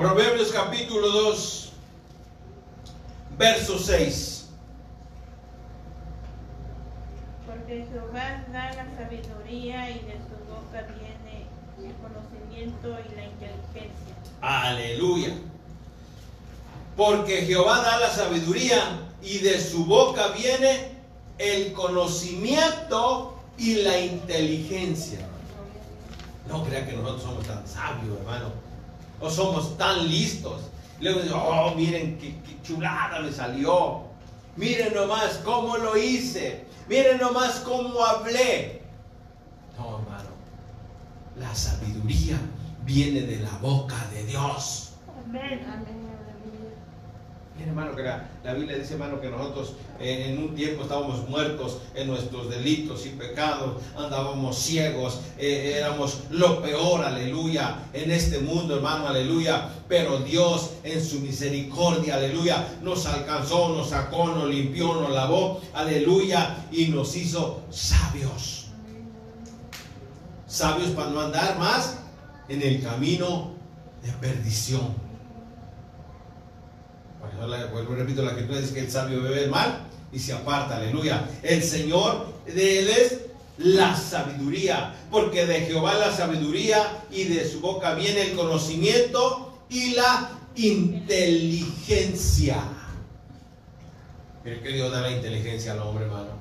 [0.00, 1.72] Proverbios capítulo 2,
[3.36, 4.48] verso 6.
[7.46, 11.44] Porque Jehová da la sabiduría y de su boca viene
[11.76, 14.16] el conocimiento y la inteligencia.
[14.40, 15.34] Aleluya.
[16.96, 20.92] Porque Jehová da la sabiduría y de su boca viene
[21.36, 25.18] el conocimiento y la inteligencia.
[26.48, 28.70] No crea que nosotros somos tan sabios, hermano.
[29.20, 30.62] No somos tan listos.
[31.00, 34.02] Luego dice, oh, miren qué, qué chulada me salió.
[34.56, 36.66] Miren nomás cómo lo hice.
[36.88, 38.82] Miren nomás cómo hablé.
[39.78, 40.30] No, hermano.
[41.36, 42.38] La sabiduría
[42.84, 44.92] viene de la boca de Dios.
[45.26, 45.60] Amén.
[47.66, 51.78] Hermano, que la, la Biblia dice, hermano, que nosotros eh, en un tiempo estábamos muertos
[51.94, 58.76] en nuestros delitos y pecados, andábamos ciegos, eh, éramos lo peor, aleluya, en este mundo,
[58.76, 59.68] hermano, aleluya.
[59.88, 66.56] Pero Dios en su misericordia, aleluya, nos alcanzó, nos sacó, nos limpió, nos lavó, aleluya,
[66.72, 68.68] y nos hizo sabios.
[70.46, 71.98] Sabios para no andar más
[72.48, 73.52] en el camino
[74.02, 75.09] de perdición.
[77.40, 81.26] Vuelvo repito, la escritura dice que el sabio bebe el mal y se aparta, aleluya.
[81.42, 83.20] El Señor de él es
[83.58, 89.94] la sabiduría, porque de Jehová la sabiduría y de su boca viene el conocimiento y
[89.94, 92.62] la inteligencia.
[94.44, 96.38] Mire que Dios da la inteligencia al hombre, hermano.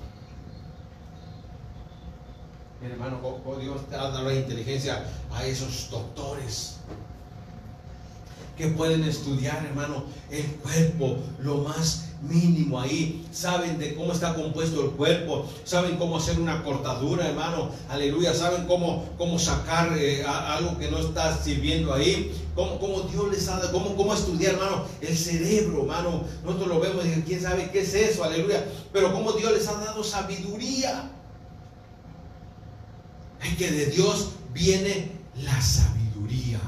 [2.82, 3.22] Mire, hermano,
[3.62, 6.80] Dios dado la inteligencia a esos doctores
[8.60, 13.26] que pueden estudiar, hermano, el cuerpo, lo más mínimo ahí.
[13.32, 17.70] Saben de cómo está compuesto el cuerpo, saben cómo hacer una cortadura, hermano.
[17.88, 22.36] Aleluya, saben cómo, cómo sacar eh, algo que no está sirviendo ahí.
[22.54, 26.26] Cómo, Dios les ha dado, cómo, cómo estudiar, hermano, el cerebro, hermano.
[26.44, 28.66] Nosotros lo vemos y quién sabe qué es eso, aleluya.
[28.92, 31.10] Pero cómo Dios les ha dado sabiduría.
[33.42, 36.60] Es que de Dios viene la sabiduría.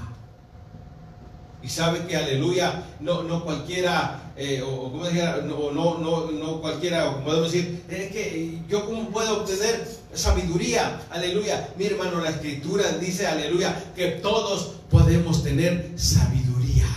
[1.63, 6.59] Y sabe que, aleluya, no, no cualquiera, eh, o, como dijera, no, no, no, no
[6.59, 11.69] cualquiera, podemos decir, es que yo cómo puedo obtener sabiduría, aleluya.
[11.77, 16.87] Mi hermano, la escritura dice, aleluya, que todos podemos tener sabiduría.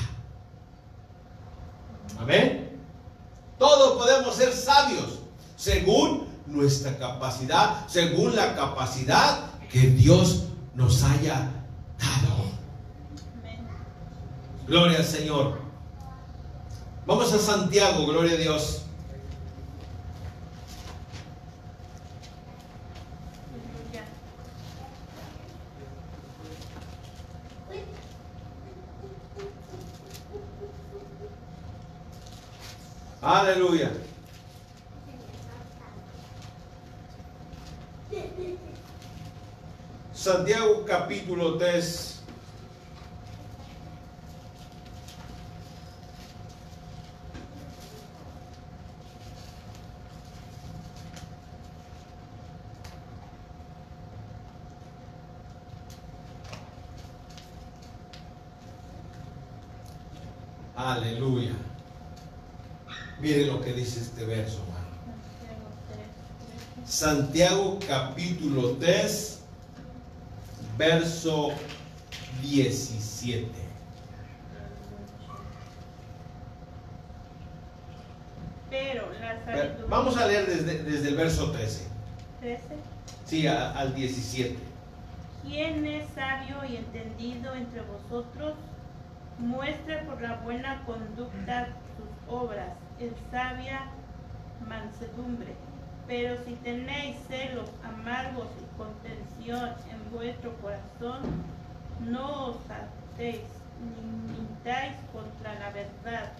[2.18, 2.78] Amén.
[3.58, 5.20] Todos podemos ser sabios
[5.56, 11.50] según nuestra capacidad, según la capacidad que Dios nos haya
[11.98, 12.53] dado.
[14.66, 15.58] Gloria al Señor.
[17.04, 18.80] Vamos a Santiago, gloria a Dios.
[33.20, 33.90] Aleluya.
[40.14, 42.13] Santiago capítulo 3.
[60.84, 61.52] Aleluya.
[63.18, 64.84] Mire lo que dice este verso, hermano.
[66.84, 69.40] Santiago capítulo 3,
[70.76, 71.52] verso
[72.42, 73.48] 17.
[78.70, 79.86] Pero la sabiduría.
[79.88, 81.86] Vamos a leer desde, desde el verso 13.
[82.40, 82.62] 13.
[83.24, 84.58] Sí, a- al 17.
[85.44, 88.54] ¿Quién es sabio y entendido entre vosotros?
[89.38, 91.66] Muestre por la buena conducta
[91.96, 92.70] sus obras,
[93.00, 93.82] en sabia
[94.68, 95.54] mansedumbre.
[96.06, 101.20] Pero si tenéis celos amargos y contención en vuestro corazón,
[102.00, 103.42] no os hartéis
[103.80, 106.32] ni mintáis contra la verdad.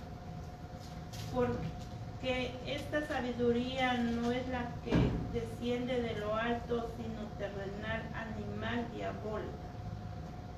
[1.35, 4.95] Porque esta sabiduría no es la que
[5.33, 9.64] desciende de lo alto, sino terrenal, animal, diabólica.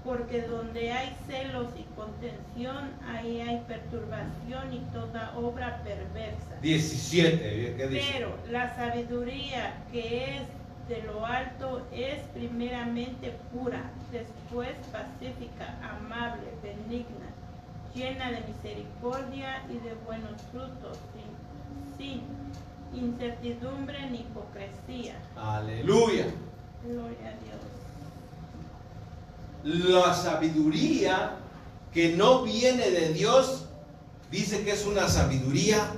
[0.06, 6.60] Porque donde hay celos y contención, ahí hay perturbación y toda obra perversa.
[6.62, 8.10] 17, ¿qué dice?
[8.12, 10.42] Pero la sabiduría que es
[10.88, 17.26] de lo alto es primeramente pura, después pacífica, amable, benigna,
[17.94, 20.98] llena de misericordia y de buenos frutos,
[21.98, 22.22] sin,
[22.92, 25.16] sin incertidumbre ni hipocresía.
[25.36, 26.26] Aleluya.
[26.84, 27.65] Gloria a Dios.
[29.66, 31.38] La sabiduría
[31.92, 33.64] que no viene de Dios,
[34.30, 35.92] dice que es una sabiduría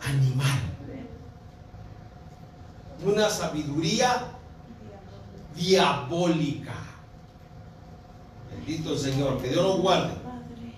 [0.00, 0.60] animal.
[3.04, 4.28] Una sabiduría
[5.56, 6.74] diabólica.
[8.52, 10.14] Bendito el Señor, que Dios nos guarde.
[10.14, 10.74] Padre.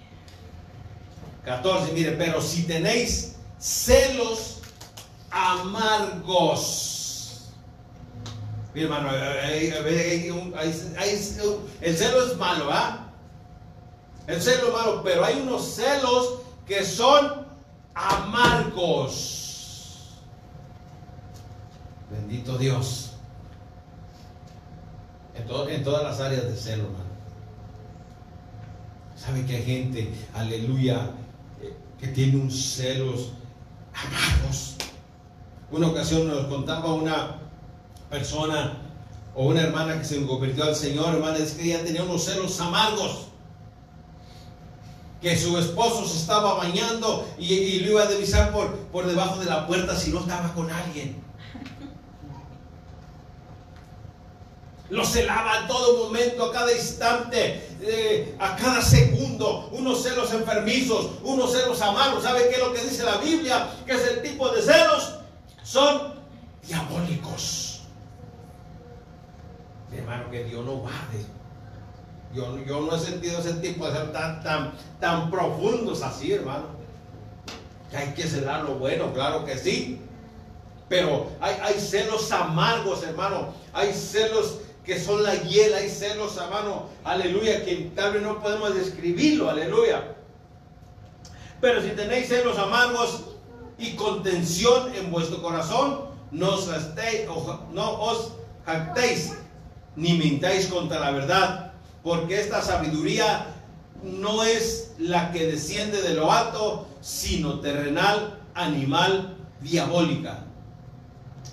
[1.44, 4.62] 14, mire, pero si tenéis celos
[5.30, 6.89] amargos.
[8.74, 9.08] Mi hermano,
[10.30, 11.10] un- hay- hay-
[11.80, 13.08] el celo es malo, ¿ah?
[14.26, 16.34] El celo es malo, pero hay unos celos
[16.66, 17.46] que son
[17.94, 19.36] amargos.
[22.10, 23.10] Bendito Dios.
[25.34, 27.10] En, to- en todas las áreas de celo, hermano.
[29.16, 31.10] ¿Sabe que hay gente, aleluya,
[31.60, 33.32] eh, que tiene un celos
[33.92, 34.76] amargos?
[35.72, 37.39] Una ocasión nos contaba una
[38.10, 38.76] persona
[39.34, 42.60] o una hermana que se convirtió al Señor, hermana, es que ella tenía unos celos
[42.60, 43.28] amargos.
[45.22, 49.46] Que su esposo se estaba bañando y, lo iba a divisar por, por debajo de
[49.46, 51.22] la puerta si no estaba con alguien.
[54.88, 59.68] Lo celaba a todo momento, a cada instante, eh, a cada segundo.
[59.72, 62.24] Unos celos enfermizos, unos celos amargos.
[62.24, 63.68] ¿Sabe qué es lo que dice la Biblia?
[63.86, 65.14] Que es el tipo de celos.
[65.62, 66.14] Son
[66.66, 67.69] diabólicos.
[69.92, 71.24] Hermano, que Dios no guarde.
[72.32, 76.66] Yo, yo no he sentido ese tipo de celos tan, tan, tan profundos así, hermano.
[77.90, 80.00] Que hay que celar lo bueno, claro que sí.
[80.88, 83.52] Pero hay, hay celos amargos, hermano.
[83.72, 86.86] Hay celos que son la hiel, hay celos, hermano.
[87.04, 90.16] Aleluya, que tal vez no podemos describirlo, aleluya.
[91.60, 93.24] Pero si tenéis celos amargos
[93.76, 96.68] y contención en vuestro corazón, no os,
[97.72, 98.32] no os
[98.64, 99.34] jactéis
[99.96, 101.72] ni mintáis contra la verdad,
[102.02, 103.46] porque esta sabiduría
[104.02, 110.44] no es la que desciende de lo alto, sino terrenal, animal, diabólica.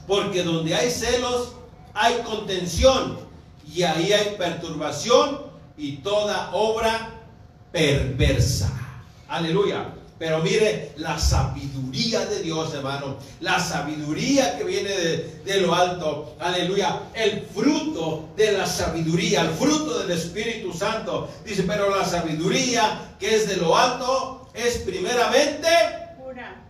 [0.07, 1.53] Porque donde hay celos,
[1.93, 3.27] hay contención,
[3.73, 5.41] y ahí hay perturbación
[5.77, 7.11] y toda obra
[7.71, 8.71] perversa.
[9.27, 9.93] Aleluya.
[10.19, 13.17] Pero mire la sabiduría de Dios, hermano.
[13.39, 16.35] La sabiduría que viene de, lo alto.
[16.39, 17.01] Aleluya.
[17.13, 21.29] El fruto de la sabiduría, el fruto del Espíritu Santo.
[21.45, 25.67] Dice, pero la sabiduría que es de lo alto es primeramente...
[26.17, 26.63] Pura.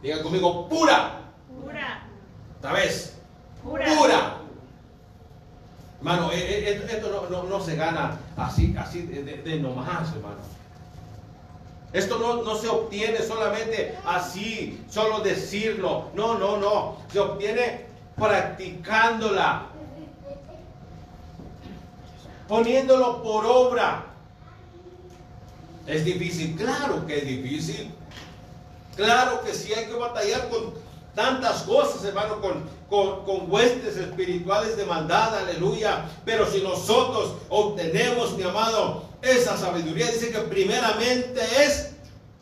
[0.00, 1.32] Diga conmigo, pura.
[1.60, 2.06] Pura.
[2.54, 3.14] ¿Esta vez?
[3.62, 3.86] Pura.
[3.96, 4.36] Pura.
[5.98, 10.53] Hermano, e, e, esto no, se gana así, así de, de nomás, hermano.
[11.94, 16.10] Esto no, se obtiene solamente así, solo decirlo.
[16.14, 16.96] No, no, no.
[17.12, 19.66] Se obtiene practicándola.
[22.48, 24.06] Poniéndolo por obra.
[25.86, 26.56] ¿Es difícil?
[26.56, 27.94] Claro que es difícil.
[28.96, 30.74] Claro que sí hay que batallar con
[31.14, 36.04] tantas cosas, hermano, con, con, huestes espirituales de maldad, aleluya.
[36.24, 41.90] Pero si nosotros obtenemos, mi amado, esa sabiduría, dice que primeramente es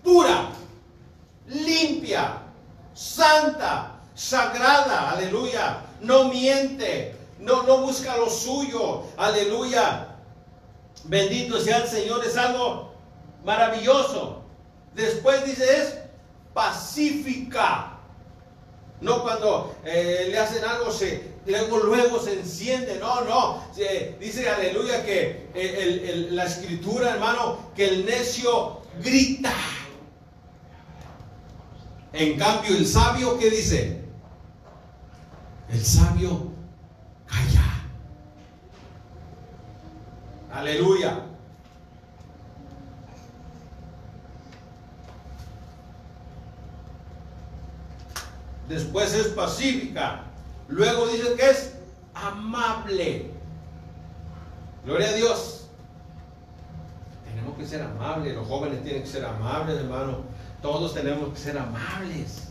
[0.03, 0.51] pura,
[1.47, 2.43] limpia,
[2.95, 5.79] santa, sagrada, aleluya.
[6.01, 10.09] No miente, no, no busca lo suyo, aleluya.
[11.05, 12.93] Bendito sea el Señor, es algo
[13.45, 14.43] maravilloso.
[14.95, 15.99] Después dice es
[16.53, 17.92] pacífica.
[19.03, 22.99] No cuando eh, le hacen algo, se, luego, luego se enciende.
[23.01, 23.65] No, no.
[24.21, 29.53] dice aleluya que eh, la escritura, hermano, que el necio grita.
[32.13, 34.05] En cambio, el sabio, ¿qué dice?
[35.69, 36.53] El sabio
[37.27, 37.89] calla.
[40.53, 41.32] Aleluya.
[48.73, 50.23] Después es pacífica.
[50.69, 51.75] Luego dice que es
[52.15, 53.31] amable.
[54.87, 55.67] Gloria a Dios.
[57.27, 58.35] Tenemos que ser amables.
[58.35, 60.21] Los jóvenes tienen que ser amables, hermano.
[60.63, 62.49] Todos tenemos que ser amables.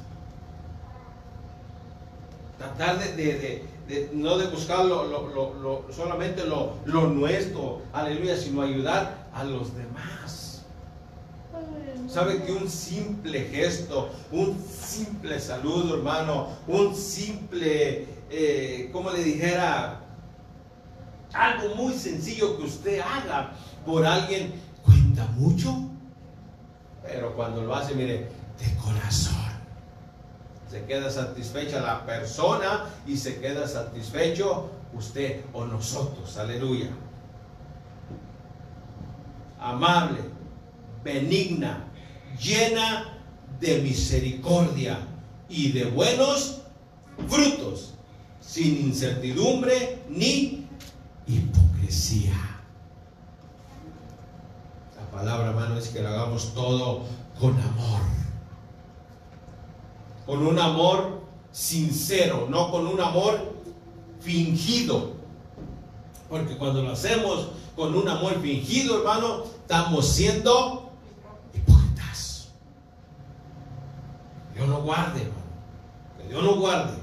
[2.60, 3.66] Tratar de,
[4.14, 4.86] no de buscar
[5.90, 10.41] solamente lo, nuestro, aleluya, sino ayudar a los demás.
[12.12, 20.02] ¿Sabe que un simple gesto, un simple saludo, hermano, un simple, eh, como le dijera,
[21.32, 23.54] algo muy sencillo que usted haga
[23.86, 24.52] por alguien,
[24.84, 25.74] cuenta mucho?
[27.02, 28.28] Pero cuando lo hace, mire,
[28.60, 29.36] de corazón.
[30.70, 36.38] Se queda satisfecha la persona y se queda satisfecho usted o nosotros.
[36.38, 36.90] Aleluya.
[39.62, 40.20] Amable,
[41.06, 41.86] benigna,
[42.40, 43.18] llena
[43.60, 45.00] de misericordia
[45.50, 46.62] y de buenos
[47.28, 47.94] frutos,
[48.40, 50.68] sin incertidumbre ni
[51.28, 52.52] hipocresía
[55.22, 57.04] palabra, hermano, es que lo hagamos todo
[57.40, 58.02] con amor.
[60.26, 63.54] Con un amor sincero, no con un amor
[64.20, 65.12] fingido.
[66.30, 70.81] Porque cuando lo hacemos con un amor fingido, hermano, estamos siendo
[74.62, 75.42] Dios no guarde, hermano.
[76.20, 76.94] Que Dios no guarde.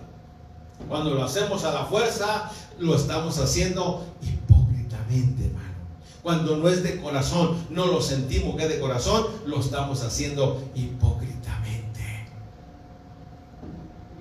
[0.88, 5.74] Cuando lo hacemos a la fuerza, lo estamos haciendo hipócritamente, hermano.
[6.22, 10.70] Cuando no es de corazón, no lo sentimos que es de corazón, lo estamos haciendo
[10.76, 12.28] hipócritamente.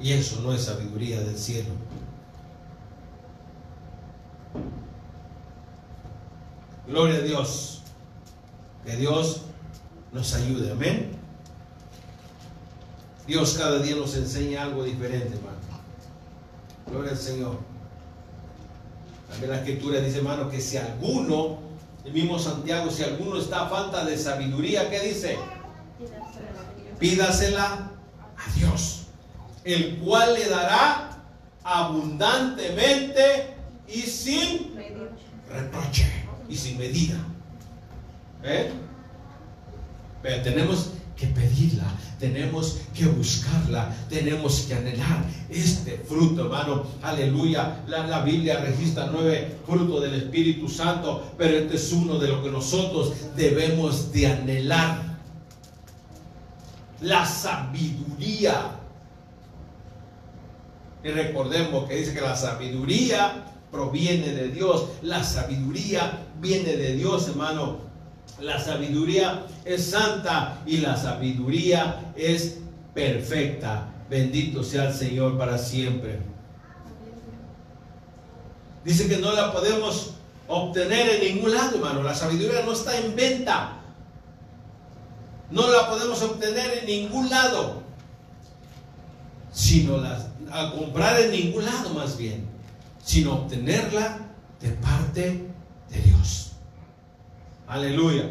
[0.01, 1.69] Y eso no es sabiduría del cielo.
[6.87, 7.83] Gloria a Dios.
[8.83, 9.41] Que Dios
[10.11, 10.71] nos ayude.
[10.71, 11.16] Amén.
[13.27, 15.57] Dios cada día nos enseña algo diferente, hermano.
[16.87, 17.59] Gloria al Señor.
[19.29, 21.67] También la escritura dice, hermano, que si alguno
[22.07, 25.37] el mismo Santiago, si alguno está a falta de sabiduría, ¿qué dice?
[26.97, 27.91] Pídasela
[28.37, 29.07] a Dios,
[29.65, 31.21] el cual le dará
[31.65, 33.55] abundantemente
[33.89, 34.73] y sin
[35.49, 36.09] reproche
[36.47, 37.17] y sin medida.
[38.43, 38.71] ¿Eh?
[40.21, 46.83] Pero tenemos que pedirla, tenemos que buscarla, tenemos que anhelar este fruto, hermano.
[47.01, 47.83] Aleluya.
[47.87, 52.51] La, Biblia registra nueve frutos del Espíritu Santo, pero este es uno de lo que
[52.51, 55.07] nosotros debemos de anhelar.
[57.01, 58.71] la sabiduría.
[61.03, 64.85] Y recordemos que dice que la sabiduría proviene de Dios.
[65.03, 67.86] La sabiduría viene de Dios, hermano.
[68.39, 72.57] La sabiduría es santa y la sabiduría es
[72.93, 73.87] perfecta.
[74.09, 76.19] Bendito sea el Señor para siempre.
[78.85, 80.11] Dice que no la podemos
[80.47, 82.03] obtener en ningún lado, hermano.
[82.03, 83.73] La sabiduría no está en venta.
[85.49, 87.81] No la podemos obtener en ningún lado.
[89.51, 89.97] Sino
[90.51, 92.47] a comprar en ningún lado más bien.
[93.03, 94.19] Sino obtenerla
[94.61, 95.47] de parte
[95.89, 96.46] de Dios.
[97.67, 98.29] Aleluya.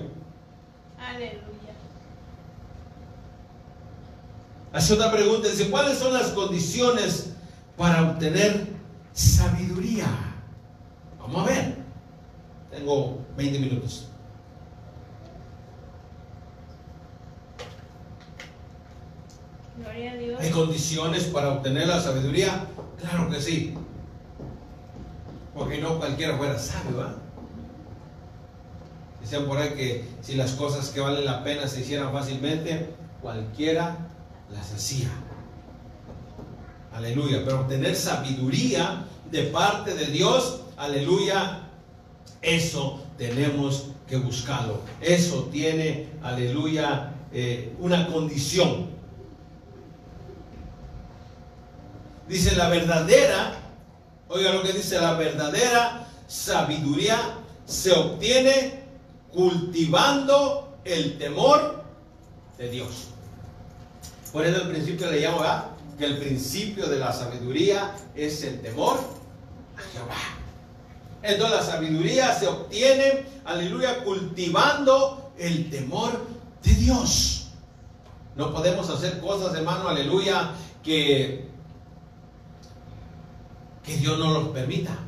[0.99, 1.75] Aleluya.
[4.73, 7.35] Hace otra pregunta, dice, ¿cuáles son las condiciones
[7.77, 8.67] para obtener
[9.13, 10.07] sabiduría?
[11.19, 11.77] Vamos a ver.
[12.71, 14.09] Tengo 20 minutos.
[19.79, 20.41] Gloria a Dios.
[20.41, 22.67] ¿Hay condiciones para obtener la sabiduría?
[23.01, 23.75] Claro que sí.
[25.55, 27.17] Porque no cualquiera fuera sabio, ¿verdad?
[29.27, 33.97] Dicen por ahí que si las cosas que valen la pena se hicieran fácilmente, cualquiera
[34.53, 35.09] las hacía.
[36.95, 37.43] Aleluya.
[37.45, 41.63] Pero obtener sabiduría de parte de Dios, aleluya,
[42.41, 44.83] eso tenemos que buscarlo.
[45.01, 48.91] Eso tiene, aleluya, eh, una condición.
[52.29, 53.55] Dice la verdadera,
[54.29, 57.19] oiga lo que dice, la verdadera sabiduría
[57.65, 58.86] se obtiene
[59.33, 61.85] cultivando el temor
[62.59, 63.09] de Dios.
[64.33, 65.65] Por eso el principio le llamo ¿verdad?
[65.99, 68.99] que el principio de la sabiduría es el temor
[69.77, 70.17] a Jehová.
[71.23, 76.27] Entonces la sabiduría se obtiene, aleluya, cultivando el temor
[76.63, 77.49] de Dios.
[78.37, 80.53] No podemos hacer cosas, hermano, aleluya,
[80.83, 81.49] que,
[83.83, 85.06] que Dios no los permita.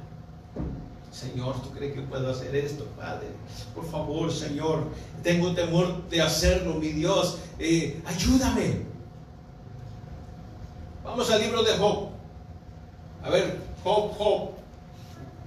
[1.19, 3.27] Señor, ¿tú crees que puedo hacer esto, Padre?
[3.75, 4.85] Por favor, Señor,
[5.25, 7.39] tengo temor de hacerlo, mi Dios.
[7.59, 8.83] Eh, ayúdame.
[11.03, 12.11] Vamos al libro de Job.
[13.25, 14.51] A ver, Job, Job.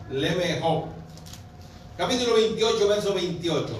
[0.09, 0.88] Leme Job.
[1.97, 3.74] Capítulo 28, verso 28.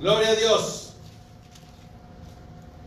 [0.00, 0.92] Gloria a Dios.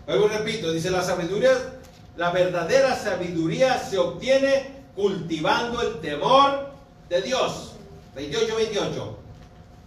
[0.05, 1.76] Luego repito, dice la sabiduría,
[2.18, 6.72] la verdadera sabiduría se obtiene cultivando el temor
[7.09, 7.74] de Dios.
[8.15, 9.18] 28, 28.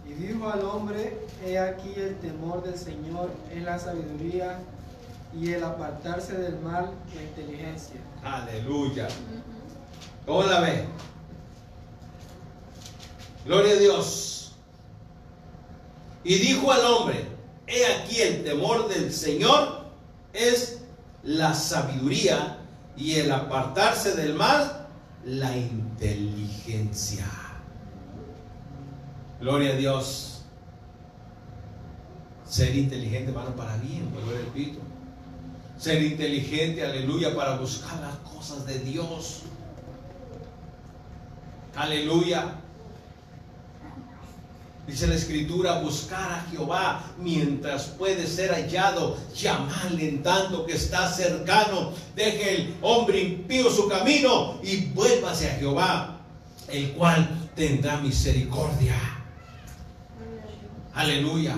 [0.07, 4.59] Y dijo al hombre, he aquí el temor del Señor es la sabiduría
[5.37, 7.99] y el apartarse del mal la inteligencia.
[8.23, 9.07] Aleluya.
[10.25, 10.85] ¿Cómo la ve?
[13.45, 14.53] Gloria a Dios.
[16.23, 17.25] Y dijo al hombre,
[17.67, 19.81] he aquí el temor del Señor
[20.33, 20.80] es
[21.23, 22.57] la sabiduría
[22.97, 24.87] y el apartarse del mal
[25.25, 27.25] la inteligencia.
[29.39, 30.43] Gloria a Dios.
[32.45, 34.79] Ser inteligente, hermano, para bien, vuelvo repito.
[35.77, 39.43] Ser inteligente, aleluya, para buscar las cosas de Dios.
[41.75, 42.60] Aleluya.
[44.91, 51.09] Dice la escritura, buscar a Jehová mientras puede ser hallado, llamarle en tanto que está
[51.09, 51.93] cercano.
[52.13, 56.19] Deje el hombre impío su camino y vuélvase a Jehová,
[56.67, 58.97] el cual tendrá misericordia.
[60.93, 61.55] Aleluya.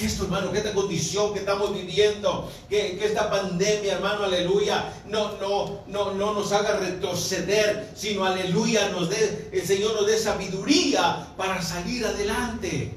[0.00, 4.90] Que esto, hermano, que esta condición que estamos viviendo, que, que, esta pandemia, hermano, aleluya,
[5.06, 10.16] no, no, no, no nos haga retroceder, sino, aleluya, nos dé, el Señor nos dé
[10.16, 12.94] sabiduría para salir adelante.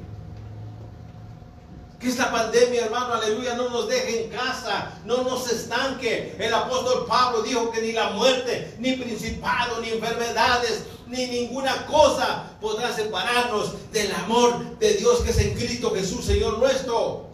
[1.99, 6.37] Que esta pandemia, hermano, aleluya, no nos deje en casa, no nos estanque.
[6.39, 10.83] El apóstol Pablo dijo que ni la muerte, ni principado, ni enfermedades,
[11.13, 16.57] ni ninguna cosa podrá separarnos del amor de Dios que es en Cristo Jesús, Señor
[16.57, 17.29] nuestro.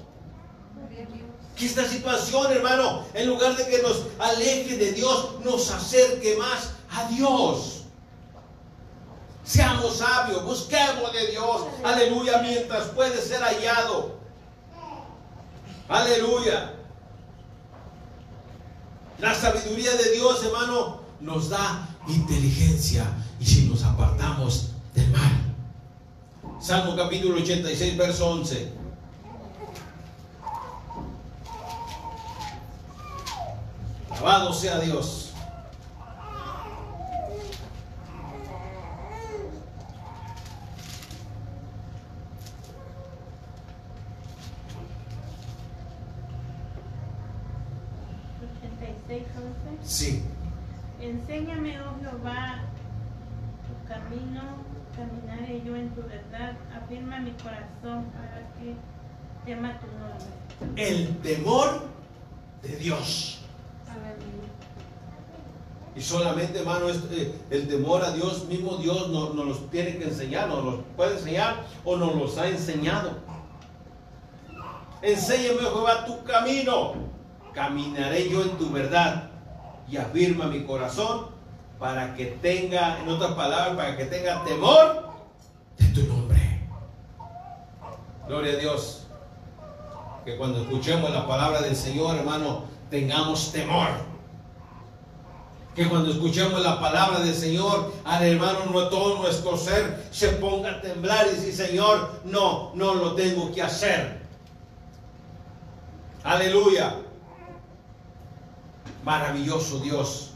[1.55, 6.71] Que esta situación, hermano, en lugar de que nos aleje de Dios, nos acerque más
[6.91, 7.83] a Dios.
[9.43, 14.19] Seamos sabios, busquemos de Dios, aleluya, mientras puede ser hallado.
[15.87, 16.75] Aleluya.
[19.17, 23.05] La sabiduría de Dios, hermano, nos da inteligencia
[23.39, 25.31] y si nos apartamos del mal.
[26.59, 28.71] Salmo capítulo 86, verso 11.
[34.11, 35.29] Alabado sea Dios.
[49.89, 50.23] Sí.
[51.01, 52.61] Enséñame, oh Jehová,
[54.09, 54.41] camino,
[54.95, 56.57] caminaré yo en tu verdad.
[56.75, 58.75] Afirma mi corazón para que
[59.45, 60.83] tema tu nombre.
[60.83, 61.83] El temor
[62.61, 63.35] de Dios.
[65.95, 70.05] Y solamente, hermano, eh, el temor a Dios, mismo Dios nos, nos los tiene que
[70.05, 73.11] enseñar, nos los puede enseñar o nos los ha enseñado.
[75.01, 76.93] Enséñame, Jehová, tu camino.
[77.53, 79.29] Caminaré yo en tu verdad
[79.89, 81.38] y afirma mi corazón
[81.79, 85.13] para que tenga, en otras palabras, para que tenga temor
[85.77, 86.39] de tu nombre.
[88.27, 89.07] Gloria a Dios.
[90.25, 93.87] Que cuando escuchemos la palabra del Señor, hermano, tengamos temor.
[95.73, 100.71] Que cuando escuchemos la palabra del Señor, al hermano, no todo nuestro ser se ponga
[100.71, 104.19] a temblar y decir, Señor, no, no lo tengo que hacer.
[106.23, 106.97] Aleluya.
[109.05, 110.33] Maravilloso Dios.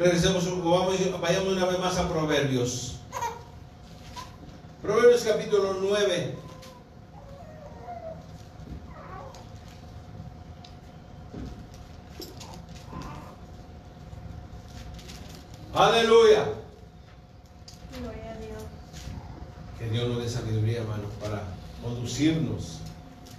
[0.00, 2.94] Regresemos, vamos, vayamos una vez más a Proverbios.
[4.80, 6.36] Proverbios capítulo 9.
[15.74, 16.46] Aleluya.
[18.00, 18.62] Gloria a Dios.
[19.78, 21.42] Que Dios nos dé sabiduría, hermano, para
[21.84, 22.78] conducirnos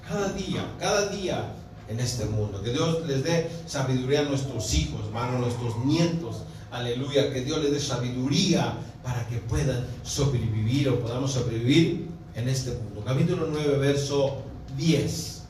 [0.08, 1.56] cada día, cada día
[1.88, 2.62] en este mundo.
[2.62, 6.44] Que Dios les dé sabiduría a nuestros hijos, hermano, a nuestros nietos.
[6.72, 7.32] Aleluya.
[7.34, 13.04] Que Dios les dé sabiduría para que puedan sobrevivir o podamos sobrevivir en este mundo.
[13.06, 14.42] Capítulo 9, verso
[14.78, 15.42] 10.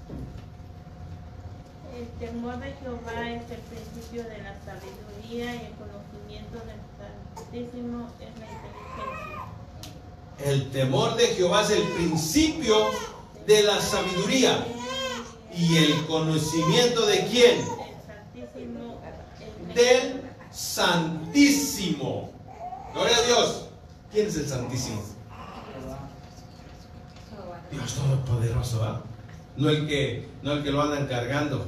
[1.97, 6.81] El temor de Jehová es el principio de la sabiduría y el conocimiento del
[7.35, 9.41] Santísimo es la inteligencia.
[10.43, 12.75] El temor de Jehová es el principio
[13.45, 14.65] de la sabiduría.
[15.55, 17.59] ¿Y el conocimiento de quién?
[17.59, 17.65] El
[18.07, 19.01] Santísimo
[19.75, 20.20] del
[20.51, 22.31] Santísimo.
[22.93, 23.69] Gloria a Dios.
[24.11, 25.01] ¿Quién es el Santísimo?
[27.71, 29.01] Dios Todopoderoso, ¿va?
[29.55, 31.65] No el que, no el que lo andan cargando.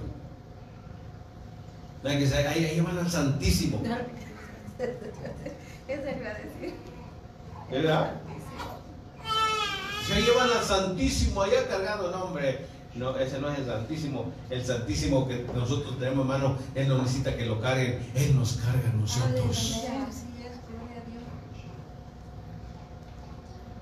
[2.04, 3.82] No que se- ahí, ahí van al Santísimo.
[5.88, 6.76] Eso iba a decir.
[7.72, 8.12] ¿Verdad?
[10.08, 12.66] Se llevan al Santísimo allá cargando, no hombre.
[12.96, 14.32] No, ese no es el Santísimo.
[14.50, 18.00] El Santísimo que nosotros tenemos, hermano, Él no necesita que lo carguen.
[18.14, 19.82] Él nos carga a nosotros.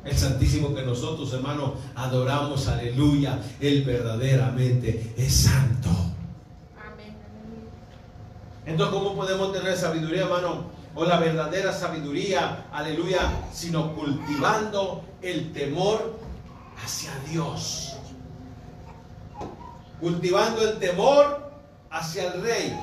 [0.03, 3.39] El Santísimo que nosotros, hermano, adoramos, aleluya.
[3.59, 5.89] Él verdaderamente es santo.
[8.66, 10.72] Entonces, ¿cómo podemos tener sabiduría, hermano?
[10.95, 16.20] O la verdadera sabiduría, aleluya, sino cultivando el temor
[16.84, 17.95] hacia Dios.
[20.02, 21.52] Cultivando el temor
[21.89, 22.78] hacia el Rey.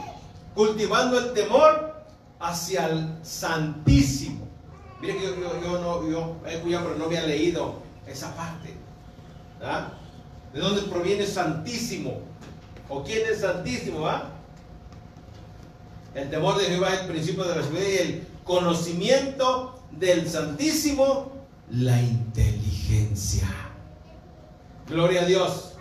[0.54, 1.94] Cultivando el temor
[2.40, 4.46] hacia el Santísimo.
[5.00, 8.74] Mire que yo, yo, yo no, yo, he escuchado, pero no había leído esa parte.
[9.58, 9.88] ¿verdad?
[10.52, 12.20] ¿De dónde proviene Santísimo?
[12.88, 14.00] ¿O quién es Santísimo?
[14.00, 14.30] ¿va?
[16.14, 21.32] El temor de Jehová es el principio de la sabiduría y el conocimiento del Santísimo,
[21.70, 23.48] la inteligencia.
[24.88, 25.74] Gloria a Dios.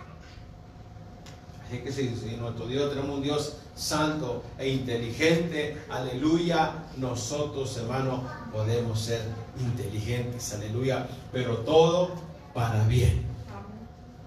[1.68, 8.22] Así que si, si nuestro Dios tenemos un Dios santo e inteligente, aleluya, nosotros, hermanos,
[8.54, 9.22] podemos ser
[9.60, 12.12] inteligentes, aleluya, pero todo
[12.54, 13.26] para bien.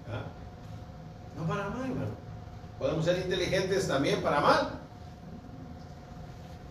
[0.07, 0.21] ¿ah?
[1.35, 2.11] No para mal, hermano.
[2.77, 4.79] Podemos ser inteligentes también para mal.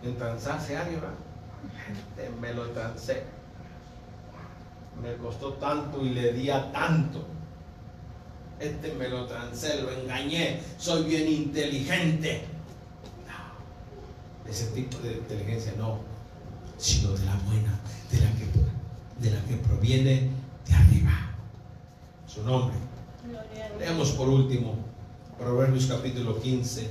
[0.04, 2.30] En transarse a alguien, ¿verdad?
[2.40, 3.24] Me lo transé.
[5.02, 7.26] Me costó tanto y le di a tanto.
[8.60, 10.60] Este me lo transé, lo engañé.
[10.78, 12.44] Soy bien inteligente.
[13.26, 14.50] No.
[14.50, 16.00] Ese tipo de inteligencia no.
[16.76, 17.78] Sino de la buena,
[18.10, 20.30] de la que, de la que proviene
[20.66, 21.30] de arriba.
[22.26, 22.76] Su nombre.
[23.78, 24.90] Leamos por último
[25.40, 26.82] Proverbios capítulo 15.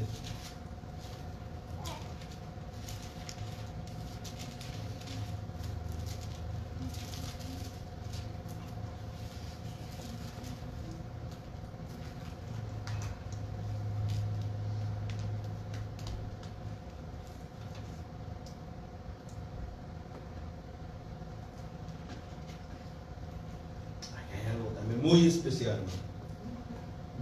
[24.18, 25.78] Aquí hay algo también muy especial.
[25.78, 26.10] ¿no?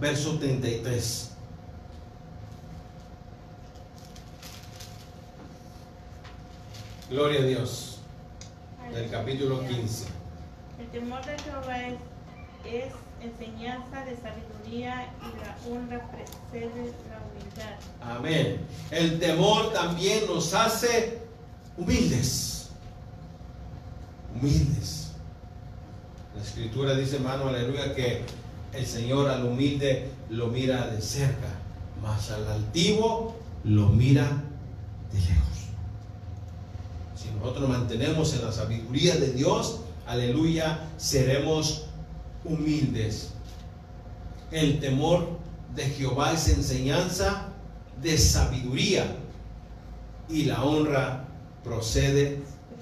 [0.00, 1.32] verso 33.
[7.10, 8.00] Gloria a Dios.
[8.92, 10.06] Del capítulo 15.
[10.80, 11.98] El temor de Jehová es,
[12.64, 14.16] es enseñanza de
[15.04, 18.16] y la honra precede la humildad.
[18.16, 18.60] Amén.
[18.90, 21.18] El temor también nos hace
[21.76, 22.70] humildes.
[24.34, 25.12] Humildes.
[26.36, 28.22] La escritura dice, hermano, aleluya, que
[28.72, 31.48] el Señor al humilde lo mira de cerca,
[32.02, 34.24] mas al altivo lo mira
[35.12, 35.58] de lejos.
[37.16, 41.86] Si nosotros nos mantenemos en la sabiduría de Dios, aleluya, seremos
[42.44, 43.32] humildes.
[44.50, 45.38] El temor
[45.74, 47.48] de Jehová es enseñanza
[48.00, 49.16] de sabiduría
[50.28, 51.24] y la honra
[51.62, 52.40] procede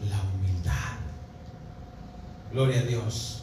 [0.08, 0.96] la humildad.
[2.52, 3.42] Gloria a Dios.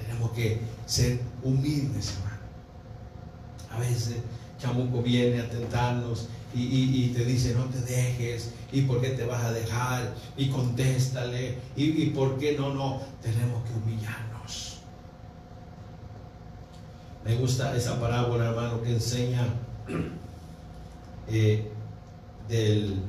[0.00, 2.38] Tenemos que ser humildes, hermano.
[3.70, 4.16] A veces
[4.58, 9.44] chamuco viene a tentarnos y, te dice no te dejes y por qué te vas
[9.44, 14.37] a dejar y contéstale y, y por qué no, no, tenemos que humillarnos.
[17.24, 19.44] Me gusta esa parábola, hermano, que enseña
[21.28, 21.70] eh,
[22.48, 23.02] del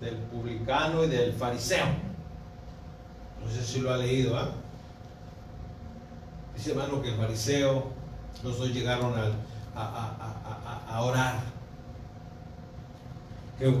[0.00, 1.86] del publicano y del fariseo.
[3.44, 4.50] No sé si lo ha leído, ¿ah?
[6.56, 7.90] Dice hermano que el fariseo,
[8.42, 9.24] los dos llegaron a,
[9.74, 10.16] a-
[10.88, 11.40] a- a- orar.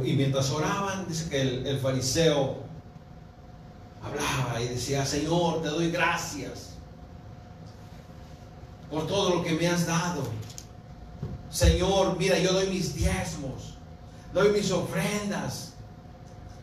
[0.04, 2.58] Y mientras oraban, dice que el, el fariseo
[4.02, 6.70] hablaba y decía, Señor, te doy gracias
[8.90, 10.22] por todo lo que me has dado.
[11.50, 13.74] Señor, mira, yo doy mis diezmos,
[14.32, 15.74] doy mis ofrendas.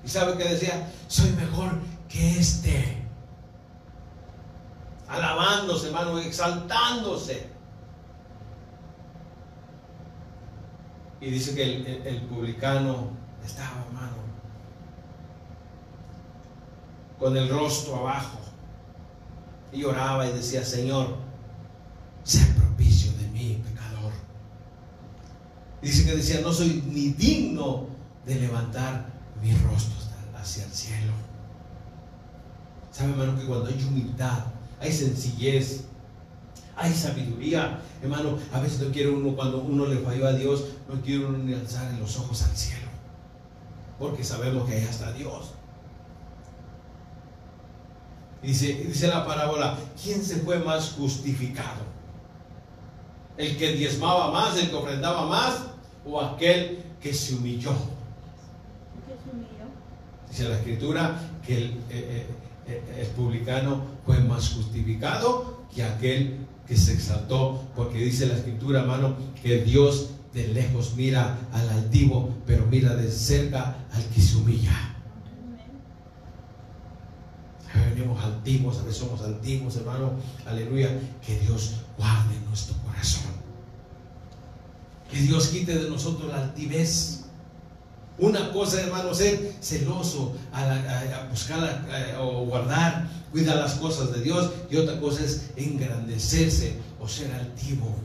[0.03, 3.03] Y sabe que decía, soy mejor que este.
[5.09, 7.49] Alabándose, hermano, exaltándose.
[11.19, 13.09] Y dice que el, el- publicano
[13.43, 14.17] estaba, hermano,
[17.20, 18.39] con el rostro abajo.
[19.72, 21.18] Y oraba y decía, Señor,
[22.24, 24.11] sé propicio de mí, pecador.
[25.82, 27.88] Dice que decía, no soy ni digno
[28.26, 29.95] de levantar mi rostro
[30.36, 31.13] hacia el cielo.
[32.91, 34.45] ¿Sabe, hermano, que cuando hay humildad,
[34.80, 35.84] hay sencillez,
[36.76, 41.01] hay sabiduría, hermano, a veces no quiere uno, cuando uno le falló a Dios, no
[41.01, 42.88] quiere uno ni alzar los ojos al cielo,
[43.99, 45.56] porque sabemos que allá está Dios.
[48.41, 51.81] Dice, dice la parábola, ¿quién se fue más justificado?
[53.38, 55.63] ¿El que diezmaba más, el que ofrendaba más,
[56.05, 57.71] o aquel que se humilló?
[60.29, 62.25] Dice la escritura que el, eh, eh,
[62.67, 68.81] eh, el publicano fue más justificado que aquel que se exaltó, porque dice la escritura,
[68.81, 74.35] hermano, que Dios de lejos mira al altivo, pero mira de cerca al que se
[74.35, 74.95] humilla.
[77.73, 77.86] Amén.
[77.97, 80.11] A veces venimos altivos, a veces somos altivos, hermano,
[80.45, 80.89] aleluya,
[81.25, 83.31] que Dios guarde nuestro corazón.
[85.11, 87.23] Que Dios quite de nosotros la altivez.
[88.19, 94.51] Una cosa, hermano, ser celoso, a, buscar a- o guardar, cuidar las cosas de Dios.
[94.69, 97.95] Y otra cosa es engrandecerse o ser altivo.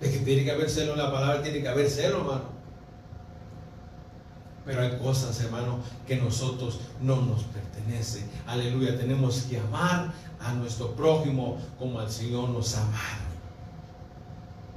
[0.00, 2.49] De que tiene que haber celo en la palabra, tiene que haber celo, hermano.
[4.70, 8.24] Pero hay cosas, hermano, que nosotros no nos pertenece.
[8.46, 13.30] Aleluya, tenemos que amar a nuestro prójimo como el Señor nos ha amado.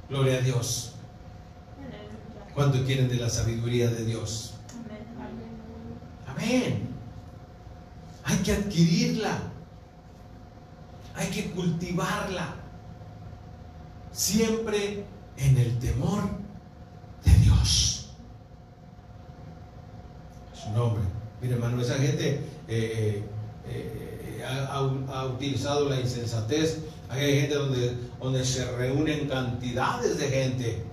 [0.08, 0.94] Gloria a Dios.
[2.54, 4.54] ¿Cuánto quieren de la sabiduría de Dios?
[6.26, 6.88] Amén.
[8.24, 9.38] Hay que adquirirla.
[11.14, 12.56] Hay que cultivarla.
[14.10, 15.04] Siempre
[15.36, 16.24] en el temor
[17.24, 17.93] de Dios.
[20.64, 21.02] Su nombre.
[21.40, 23.22] Mire, hermano, esa gente eh,
[23.66, 26.78] eh, eh, ha, utilizado la insensatez.
[27.10, 30.84] Hay gente donde, donde se reúnen cantidades de gente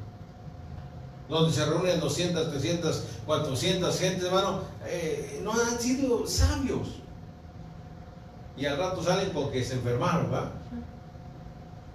[1.30, 4.64] donde se reúnen 200, 300, 400 gente, hermano,
[5.44, 7.00] no han sido sabios.
[8.58, 10.52] Y al rato salen porque se enfermaron, ¿va?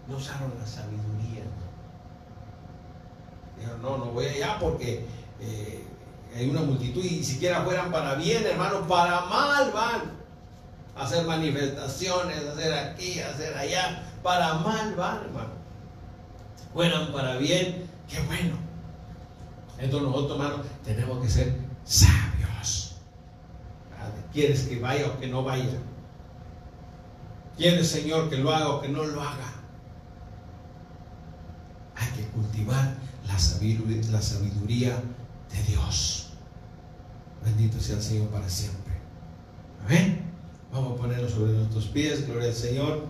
[0.09, 1.43] No usaron la sabiduría.
[3.59, 5.05] Dijeron, no, no voy allá porque
[6.37, 10.17] hay una multitud y siquiera fueran para bien, hermano, para mal van.
[10.95, 15.51] A hacer manifestaciones, hacer aquí, hacer allá, para mal van, hermano.
[16.75, 18.57] Fueran para bien, qué bueno.
[19.79, 22.97] Entonces nosotros, hermano, tenemos que ser sabios.
[23.91, 24.13] ¿Verdad?
[24.33, 25.79] ¿Quieres que vaya o que no vaya?
[27.57, 29.55] ¿Quieres, Señor, que lo haga o que no lo haga?
[31.95, 32.95] Hay que cultivar
[33.27, 33.39] la
[34.21, 35.03] sabiduría
[35.51, 36.26] de Dios.
[37.47, 38.93] Bendito sea el Señor para siempre.
[39.85, 40.21] Amén.
[40.73, 43.05] Vamos a ponernos sobre nuestros pies, gloria al Señor.